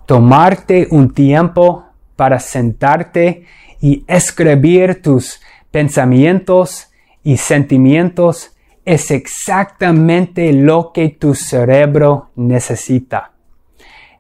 tomarte 0.07 0.89
un 0.91 1.15
tiempo 1.15 1.85
para 2.17 2.41
sentarte 2.41 3.45
y 3.81 4.05
escribir 4.09 5.03
tus 5.03 5.41
pensamientos 5.71 6.91
y 7.23 7.37
sentimientos 7.37 8.57
es 8.85 9.13
exactamente 9.13 10.53
lo 10.53 10.93
que 10.93 11.11
tu 11.11 11.37
cerebro 11.37 12.31
necesita. 12.35 13.31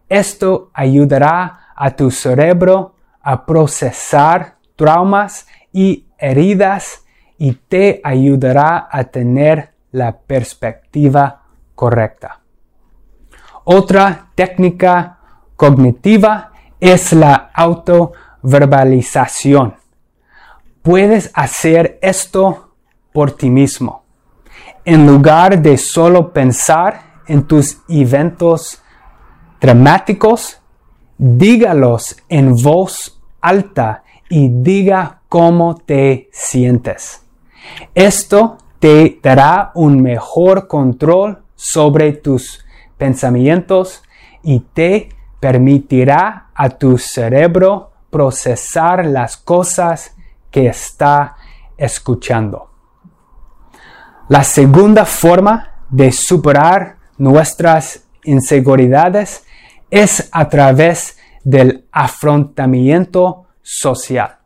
Esto 0.08 0.70
ayudará 0.74 1.72
a 1.74 1.90
tu 1.90 2.12
cerebro 2.12 2.94
a 3.20 3.44
procesar 3.44 4.58
traumas 4.76 5.48
y 5.72 6.04
heridas 6.18 7.04
y 7.36 7.52
te 7.52 8.00
ayudará 8.04 8.88
a 8.88 9.02
tener 9.02 9.75
la 9.96 10.16
perspectiva 10.18 11.42
correcta. 11.74 12.40
Otra 13.64 14.28
técnica 14.34 15.18
cognitiva 15.56 16.52
es 16.78 17.14
la 17.14 17.50
autoverbalización. 17.54 19.76
Puedes 20.82 21.30
hacer 21.32 21.98
esto 22.02 22.74
por 23.12 23.32
ti 23.32 23.48
mismo. 23.48 24.04
En 24.84 25.06
lugar 25.06 25.62
de 25.62 25.78
solo 25.78 26.30
pensar 26.30 27.22
en 27.26 27.44
tus 27.44 27.78
eventos 27.88 28.82
dramáticos, 29.58 30.60
dígalos 31.16 32.18
en 32.28 32.54
voz 32.54 33.18
alta 33.40 34.02
y 34.28 34.50
diga 34.50 35.22
cómo 35.30 35.74
te 35.74 36.28
sientes. 36.32 37.22
Esto 37.94 38.58
te 38.78 39.18
dará 39.22 39.72
un 39.74 40.02
mejor 40.02 40.68
control 40.68 41.42
sobre 41.54 42.12
tus 42.12 42.64
pensamientos 42.96 44.02
y 44.42 44.60
te 44.60 45.08
permitirá 45.40 46.50
a 46.54 46.70
tu 46.70 46.98
cerebro 46.98 47.92
procesar 48.10 49.04
las 49.06 49.36
cosas 49.36 50.14
que 50.50 50.68
está 50.68 51.36
escuchando. 51.76 52.70
La 54.28 54.42
segunda 54.42 55.04
forma 55.04 55.72
de 55.88 56.10
superar 56.10 56.96
nuestras 57.18 58.04
inseguridades 58.24 59.44
es 59.90 60.28
a 60.32 60.48
través 60.48 61.18
del 61.44 61.86
afrontamiento 61.92 63.46
social. 63.62 64.38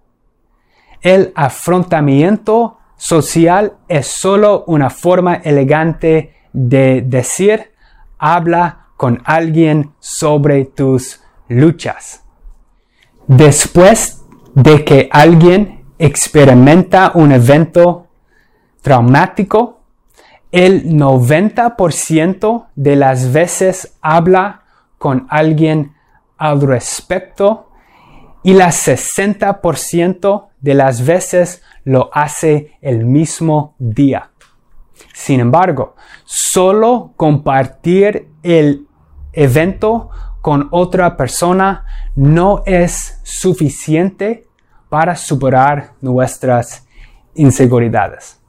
El 1.00 1.32
afrontamiento 1.34 2.79
social 3.00 3.78
es 3.88 4.08
solo 4.08 4.64
una 4.66 4.90
forma 4.90 5.36
elegante 5.36 6.34
de 6.52 7.00
decir 7.00 7.72
habla 8.18 8.88
con 8.98 9.22
alguien 9.24 9.94
sobre 10.00 10.66
tus 10.66 11.22
luchas. 11.48 12.22
Después 13.26 14.22
de 14.54 14.84
que 14.84 15.08
alguien 15.10 15.86
experimenta 15.98 17.12
un 17.14 17.32
evento 17.32 18.08
traumático, 18.82 19.80
el 20.52 20.90
90% 20.90 22.66
de 22.74 22.96
las 22.96 23.32
veces 23.32 23.96
habla 24.02 24.64
con 24.98 25.26
alguien 25.30 25.94
al 26.36 26.60
respecto 26.60 27.70
y 28.42 28.52
la 28.52 28.68
60% 28.68 30.48
de 30.60 30.74
las 30.74 31.06
veces 31.06 31.62
lo 31.90 32.08
hace 32.12 32.78
el 32.82 33.04
mismo 33.04 33.74
día. 33.80 34.30
Sin 35.12 35.40
embargo, 35.40 35.96
solo 36.24 37.14
compartir 37.16 38.28
el 38.44 38.86
evento 39.32 40.10
con 40.40 40.68
otra 40.70 41.16
persona 41.16 41.84
no 42.14 42.62
es 42.64 43.18
suficiente 43.24 44.46
para 44.88 45.16
superar 45.16 45.94
nuestras 46.00 46.86
inseguridades. 47.34 48.40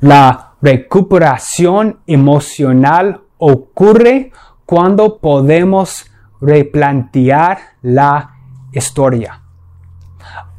La 0.00 0.54
recuperación 0.62 2.00
emocional 2.06 3.20
ocurre 3.36 4.32
cuando 4.64 5.18
podemos 5.18 6.10
replantear 6.40 7.58
la 7.82 8.30
historia. 8.72 9.43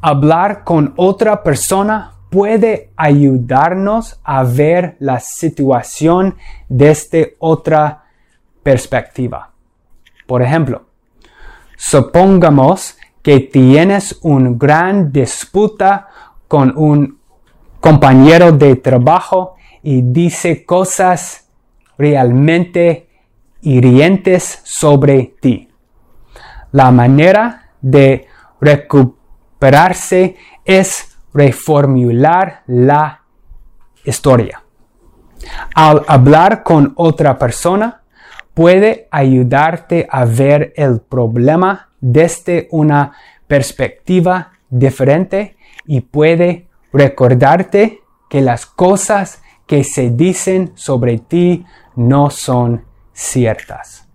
Hablar 0.08 0.62
con 0.62 0.94
otra 0.94 1.42
persona 1.42 2.12
puede 2.30 2.92
ayudarnos 2.96 4.20
a 4.22 4.44
ver 4.44 4.94
la 5.00 5.18
situación 5.18 6.36
desde 6.68 7.34
otra 7.40 8.04
perspectiva. 8.62 9.50
Por 10.28 10.42
ejemplo, 10.42 10.84
supongamos 11.76 12.96
que 13.20 13.40
tienes 13.40 14.16
una 14.22 14.50
gran 14.52 15.10
disputa 15.10 16.06
con 16.46 16.72
un 16.78 17.18
compañero 17.80 18.52
de 18.52 18.76
trabajo 18.76 19.56
y 19.82 20.02
dice 20.02 20.64
cosas 20.64 21.48
realmente 21.98 23.08
hirientes 23.60 24.60
sobre 24.62 25.34
ti. 25.40 25.68
La 26.70 26.92
manera 26.92 27.72
de 27.80 28.28
es 30.64 31.16
reformular 31.32 32.62
la 32.66 33.22
historia. 34.04 34.62
Al 35.74 36.02
hablar 36.06 36.62
con 36.62 36.92
otra 36.96 37.38
persona, 37.38 38.02
puede 38.54 39.08
ayudarte 39.10 40.06
a 40.10 40.24
ver 40.24 40.72
el 40.76 41.00
problema 41.00 41.90
desde 42.00 42.68
una 42.70 43.12
perspectiva 43.46 44.52
diferente 44.70 45.56
y 45.86 46.00
puede 46.00 46.68
recordarte 46.92 48.00
que 48.30 48.40
las 48.40 48.66
cosas 48.66 49.42
que 49.66 49.84
se 49.84 50.10
dicen 50.10 50.72
sobre 50.74 51.18
ti 51.18 51.64
no 51.96 52.30
son 52.30 52.84
ciertas. 53.12 54.05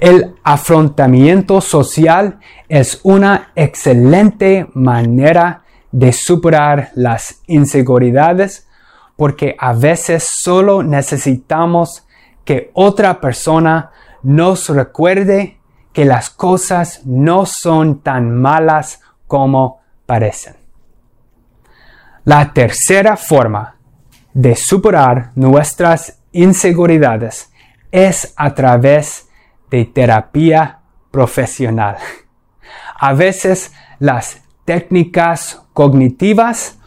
El 0.00 0.34
afrontamiento 0.42 1.60
social 1.60 2.40
es 2.70 3.00
una 3.02 3.52
excelente 3.54 4.66
manera 4.72 5.64
de 5.92 6.14
superar 6.14 6.90
las 6.94 7.42
inseguridades 7.46 8.66
porque 9.16 9.54
a 9.58 9.74
veces 9.74 10.24
solo 10.24 10.82
necesitamos 10.82 12.06
que 12.46 12.70
otra 12.72 13.20
persona 13.20 13.90
nos 14.22 14.70
recuerde 14.70 15.60
que 15.92 16.06
las 16.06 16.30
cosas 16.30 17.02
no 17.04 17.44
son 17.44 18.00
tan 18.00 18.34
malas 18.34 19.02
como 19.26 19.82
parecen. 20.06 20.56
La 22.24 22.54
tercera 22.54 23.18
forma 23.18 23.76
de 24.32 24.56
superar 24.56 25.32
nuestras 25.34 26.20
inseguridades 26.32 27.52
es 27.92 28.32
a 28.36 28.54
través 28.54 29.26
de 29.70 29.84
terapia 29.84 30.80
profesional. 31.10 31.96
A 32.98 33.14
veces 33.14 33.72
las 33.98 34.42
técnicas 34.64 35.62
cognitivas 35.72 36.78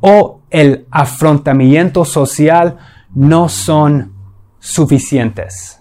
o 0.00 0.40
el 0.50 0.86
afrontamiento 0.90 2.04
social 2.04 2.78
no 3.14 3.48
son 3.48 4.14
suficientes. 4.58 5.80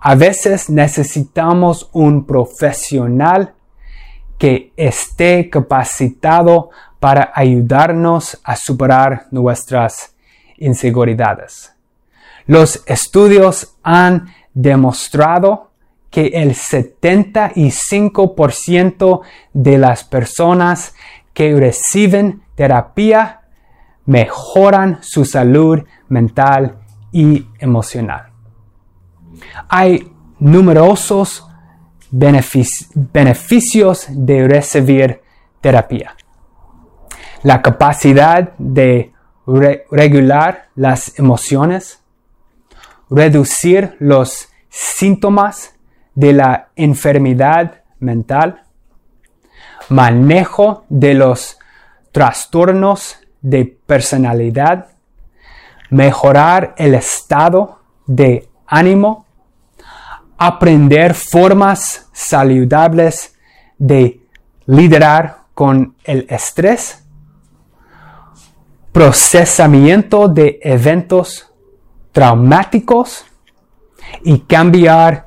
A 0.00 0.14
veces 0.14 0.70
necesitamos 0.70 1.88
un 1.92 2.26
profesional 2.26 3.54
que 4.38 4.72
esté 4.76 5.50
capacitado 5.50 6.70
para 7.00 7.32
ayudarnos 7.34 8.38
a 8.44 8.56
superar 8.56 9.26
nuestras 9.30 10.14
inseguridades. 10.58 11.72
Los 12.46 12.82
estudios 12.86 13.76
han 13.82 14.28
demostrado 14.54 15.65
que 16.16 16.28
el 16.28 16.54
75% 16.54 19.20
de 19.52 19.76
las 19.76 20.02
personas 20.02 20.94
que 21.34 21.54
reciben 21.54 22.42
terapia 22.54 23.42
mejoran 24.06 25.00
su 25.02 25.26
salud 25.26 25.80
mental 26.08 26.78
y 27.12 27.46
emocional. 27.58 28.30
Hay 29.68 30.10
numerosos 30.38 31.46
beneficios 32.10 34.06
de 34.08 34.48
recibir 34.48 35.20
terapia. 35.60 36.16
La 37.42 37.60
capacidad 37.60 38.56
de 38.56 39.12
regular 39.90 40.70
las 40.76 41.18
emociones, 41.18 42.02
reducir 43.10 43.96
los 43.98 44.48
síntomas 44.70 45.75
de 46.16 46.32
la 46.32 46.70
enfermedad 46.74 47.82
mental, 48.00 48.62
manejo 49.90 50.84
de 50.88 51.14
los 51.14 51.58
trastornos 52.10 53.18
de 53.42 53.78
personalidad, 53.86 54.88
mejorar 55.90 56.74
el 56.78 56.94
estado 56.94 57.80
de 58.06 58.48
ánimo, 58.66 59.26
aprender 60.38 61.14
formas 61.14 62.08
saludables 62.12 63.36
de 63.78 64.22
liderar 64.64 65.42
con 65.54 65.96
el 66.04 66.26
estrés, 66.30 67.04
procesamiento 68.90 70.28
de 70.28 70.58
eventos 70.62 71.52
traumáticos 72.12 73.26
y 74.24 74.40
cambiar 74.40 75.25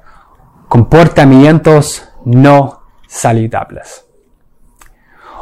comportamientos 0.69 2.08
no 2.25 2.84
saludables. 3.08 4.05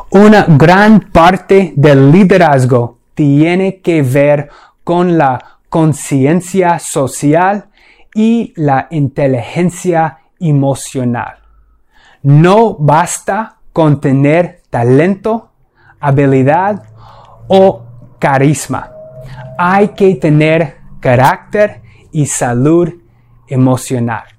Una 0.09 0.45
gran 0.47 1.11
parte 1.11 1.73
del 1.75 2.11
liderazgo 2.11 2.99
tiene 3.13 3.81
que 3.81 4.01
ver 4.01 4.49
con 4.85 5.17
la 5.17 5.59
conciencia 5.67 6.79
social 6.79 7.69
y 8.15 8.53
la 8.55 8.87
inteligencia 8.89 10.19
emocional. 10.39 11.39
No 12.23 12.75
basta 12.75 13.57
con 13.73 13.99
tener 13.99 14.61
talento, 14.69 15.51
habilidad 15.99 16.83
o 17.49 17.83
carisma. 18.17 18.91
Hay 19.57 19.89
que 19.89 20.15
tener 20.15 20.77
carácter 21.01 21.81
y 22.13 22.25
salud 22.27 22.93
emocional. 23.47 24.36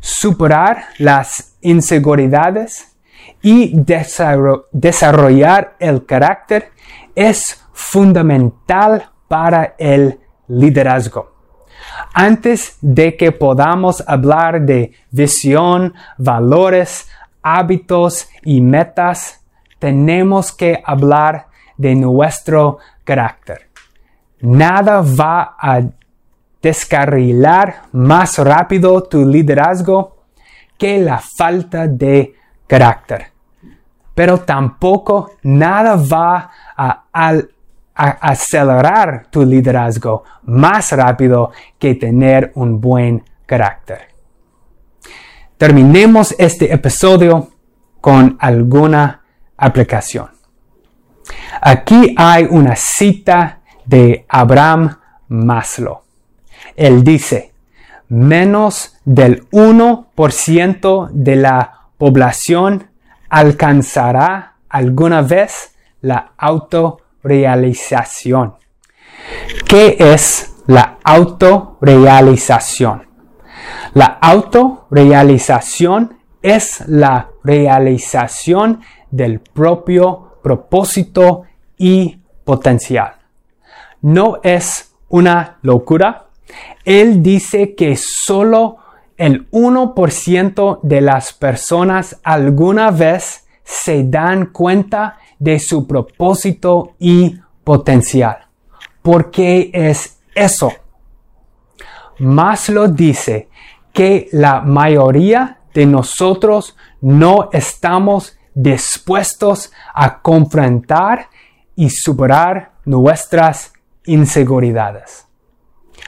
Superar 0.00 0.84
las 0.98 1.56
inseguridades 1.60 2.96
y 3.42 3.72
desarrollar 4.72 5.76
el 5.78 6.04
carácter 6.06 6.70
es 7.14 7.62
fundamental 7.72 9.10
para 9.28 9.74
el 9.78 10.18
liderazgo. 10.48 11.30
Antes 12.12 12.76
de 12.80 13.16
que 13.16 13.32
podamos 13.32 14.02
hablar 14.06 14.62
de 14.62 14.92
visión, 15.10 15.94
valores, 16.18 17.08
hábitos 17.42 18.28
y 18.42 18.60
metas, 18.60 19.44
tenemos 19.78 20.52
que 20.52 20.82
hablar 20.84 21.46
de 21.76 21.94
nuestro 21.94 22.78
carácter. 23.04 23.70
Nada 24.40 25.02
va 25.02 25.56
a 25.58 25.80
descarrilar 26.62 27.82
más 27.92 28.38
rápido 28.38 29.02
tu 29.02 29.24
liderazgo 29.24 30.16
que 30.76 30.98
la 30.98 31.18
falta 31.18 31.86
de 31.86 32.34
carácter. 32.66 33.26
Pero 34.14 34.40
tampoco 34.40 35.32
nada 35.42 35.96
va 35.96 36.50
a, 36.76 37.04
acelerar 37.94 39.26
tu 39.30 39.44
liderazgo 39.44 40.24
más 40.44 40.92
rápido 40.92 41.50
que 41.78 41.94
tener 41.96 42.50
un 42.54 42.80
buen 42.80 43.22
carácter. 43.44 44.08
Terminemos 45.58 46.34
este 46.38 46.72
episodio 46.72 47.50
con 48.00 48.38
alguna 48.40 49.22
aplicación. 49.58 50.30
Aquí 51.60 52.14
hay 52.16 52.46
una 52.48 52.74
cita 52.74 53.60
de 53.84 54.24
Abraham 54.28 54.96
Maslow. 55.28 55.99
Él 56.80 57.04
dice, 57.04 57.52
menos 58.08 58.96
del 59.04 59.46
1% 59.50 61.10
de 61.10 61.36
la 61.36 61.88
población 61.98 62.88
alcanzará 63.28 64.54
alguna 64.70 65.20
vez 65.20 65.74
la 66.00 66.32
autorrealización. 66.38 68.54
¿Qué 69.68 69.94
es 69.98 70.54
la 70.68 70.96
autorrealización? 71.04 73.06
La 73.92 74.16
autorrealización 74.18 76.16
es 76.40 76.82
la 76.86 77.28
realización 77.44 78.80
del 79.10 79.40
propio 79.40 80.38
propósito 80.42 81.42
y 81.76 82.20
potencial. 82.42 83.16
No 84.00 84.38
es 84.42 84.94
una 85.10 85.58
locura. 85.60 86.29
Él 86.84 87.22
dice 87.22 87.74
que 87.74 87.96
solo 87.96 88.78
el 89.16 89.50
1% 89.50 90.80
de 90.82 91.00
las 91.00 91.32
personas 91.32 92.18
alguna 92.22 92.90
vez 92.90 93.46
se 93.62 94.04
dan 94.04 94.46
cuenta 94.46 95.18
de 95.38 95.58
su 95.58 95.86
propósito 95.86 96.94
y 96.98 97.38
potencial. 97.62 98.46
¿Por 99.02 99.30
qué 99.30 99.70
es 99.72 100.20
eso? 100.34 100.72
Maslow 102.18 102.88
dice 102.88 103.48
que 103.92 104.28
la 104.32 104.60
mayoría 104.60 105.58
de 105.74 105.86
nosotros 105.86 106.76
no 107.00 107.48
estamos 107.52 108.38
dispuestos 108.54 109.72
a 109.94 110.20
confrontar 110.20 111.28
y 111.76 111.90
superar 111.90 112.72
nuestras 112.84 113.72
inseguridades. 114.04 115.29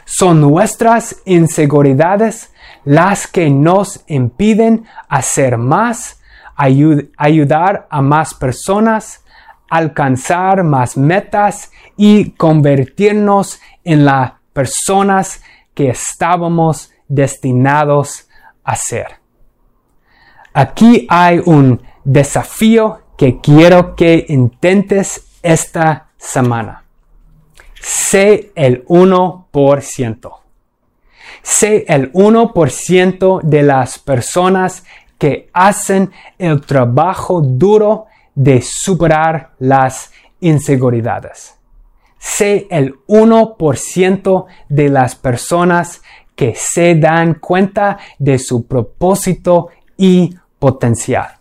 Son 0.05 0.41
nuestras 0.41 1.23
inseguridades 1.25 2.53
las 2.85 3.27
que 3.27 3.51
nos 3.51 4.03
impiden 4.07 4.85
hacer 5.09 5.57
más, 5.59 6.21
ayudar 6.57 7.87
a 7.91 8.03
más 8.03 8.35
personas, 8.35 9.25
alcanzar 9.69 10.65
más 10.65 10.97
metas 10.97 11.71
y 11.97 12.33
convertirnos 12.33 13.61
en 13.85 14.05
las 14.05 14.33
personas 14.53 15.43
que 15.75 15.91
estábamos 15.91 16.93
destinados 17.09 18.29
a 18.65 18.77
ser. 18.77 19.23
Aquí 20.53 21.07
hay 21.09 21.41
un 21.45 21.83
desafío 22.05 23.01
que 23.17 23.41
quiero 23.41 23.95
que 23.95 24.27
intentes 24.29 25.27
esta 25.43 26.09
semana. 26.19 26.82
Sé 27.83 28.53
el 28.55 28.85
1%. 28.87 30.33
Sé 31.43 31.85
el 31.89 32.13
1% 32.13 33.43
de 33.43 33.63
las 33.65 33.99
personas 33.99 34.85
que 35.19 35.51
hacen 35.53 36.13
el 36.39 36.61
trabajo 36.61 37.41
duro 37.41 38.07
de 38.37 38.63
superar 38.63 39.51
las 39.59 40.13
inseguridades. 40.41 41.57
Sé 42.19 42.69
el 42.71 42.95
1% 43.09 44.47
de 44.69 44.89
las 44.89 45.17
personas 45.17 46.03
que 46.37 46.55
se 46.55 46.95
dan 46.95 47.35
cuenta 47.35 47.99
de 48.17 48.39
su 48.39 48.65
propósito 48.69 49.71
y 49.97 50.37
potencial. 50.61 51.33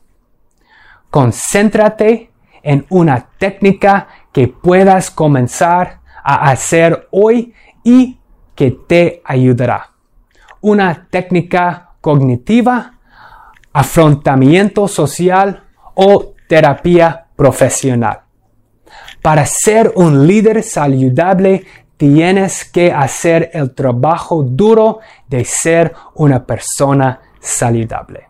Concéntrate 1.11 2.31
en 2.63 2.85
una 2.89 3.29
técnica 3.37 4.07
que 4.31 4.47
puedas 4.47 5.11
comenzar 5.11 6.00
a 6.23 6.49
hacer 6.49 7.07
hoy 7.11 7.53
y 7.83 8.19
que 8.55 8.71
te 8.71 9.21
ayudará. 9.25 9.91
Una 10.61 11.07
técnica 11.09 11.91
cognitiva, 12.01 12.93
afrontamiento 13.73 14.87
social 14.87 15.63
o 15.95 16.33
terapia 16.47 17.27
profesional. 17.35 18.21
Para 19.21 19.45
ser 19.45 19.93
un 19.95 20.27
líder 20.27 20.63
saludable 20.63 21.65
tienes 21.97 22.65
que 22.65 22.91
hacer 22.91 23.51
el 23.53 23.75
trabajo 23.75 24.43
duro 24.43 24.99
de 25.27 25.45
ser 25.45 25.93
una 26.15 26.45
persona 26.45 27.21
saludable. 27.39 28.27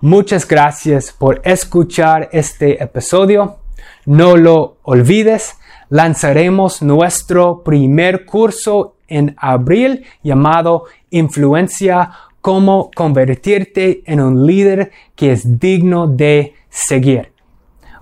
Muchas 0.00 0.46
gracias 0.46 1.12
por 1.12 1.40
escuchar 1.44 2.28
este 2.32 2.82
episodio. 2.82 3.60
No 4.06 4.36
lo 4.36 4.78
olvides, 4.82 5.56
lanzaremos 5.88 6.82
nuestro 6.82 7.62
primer 7.62 8.24
curso 8.24 8.96
en 9.08 9.34
abril 9.38 10.04
llamado 10.22 10.84
Influencia, 11.10 12.10
cómo 12.40 12.90
convertirte 12.94 14.02
en 14.04 14.20
un 14.20 14.46
líder 14.46 14.90
que 15.14 15.32
es 15.32 15.58
digno 15.58 16.06
de 16.06 16.54
seguir. 16.68 17.32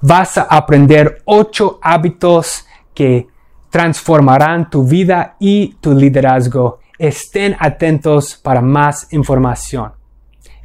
Vas 0.01 0.39
a 0.39 0.43
aprender 0.43 1.23
ocho 1.27 1.79
hábitos 1.83 2.67
que 2.95 3.29
transformarán 3.71 4.69
tu 4.69 4.85
vida 4.85 5.37
y 5.39 5.75
tu 5.81 5.93
liderazgo. 5.95 6.81
Estén 6.99 7.57
atentos 7.59 8.37
para 8.37 8.61
más 8.61 9.13
información. 9.13 9.93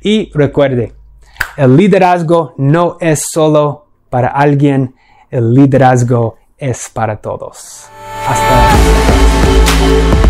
Y 0.01 0.31
recuerde, 0.33 0.93
el 1.55 1.75
liderazgo 1.75 2.53
no 2.57 2.97
es 2.99 3.27
solo 3.31 3.87
para 4.09 4.29
alguien, 4.29 4.95
el 5.29 5.53
liderazgo 5.53 6.37
es 6.57 6.89
para 6.89 7.17
todos. 7.17 7.89
Hasta 8.27 10.26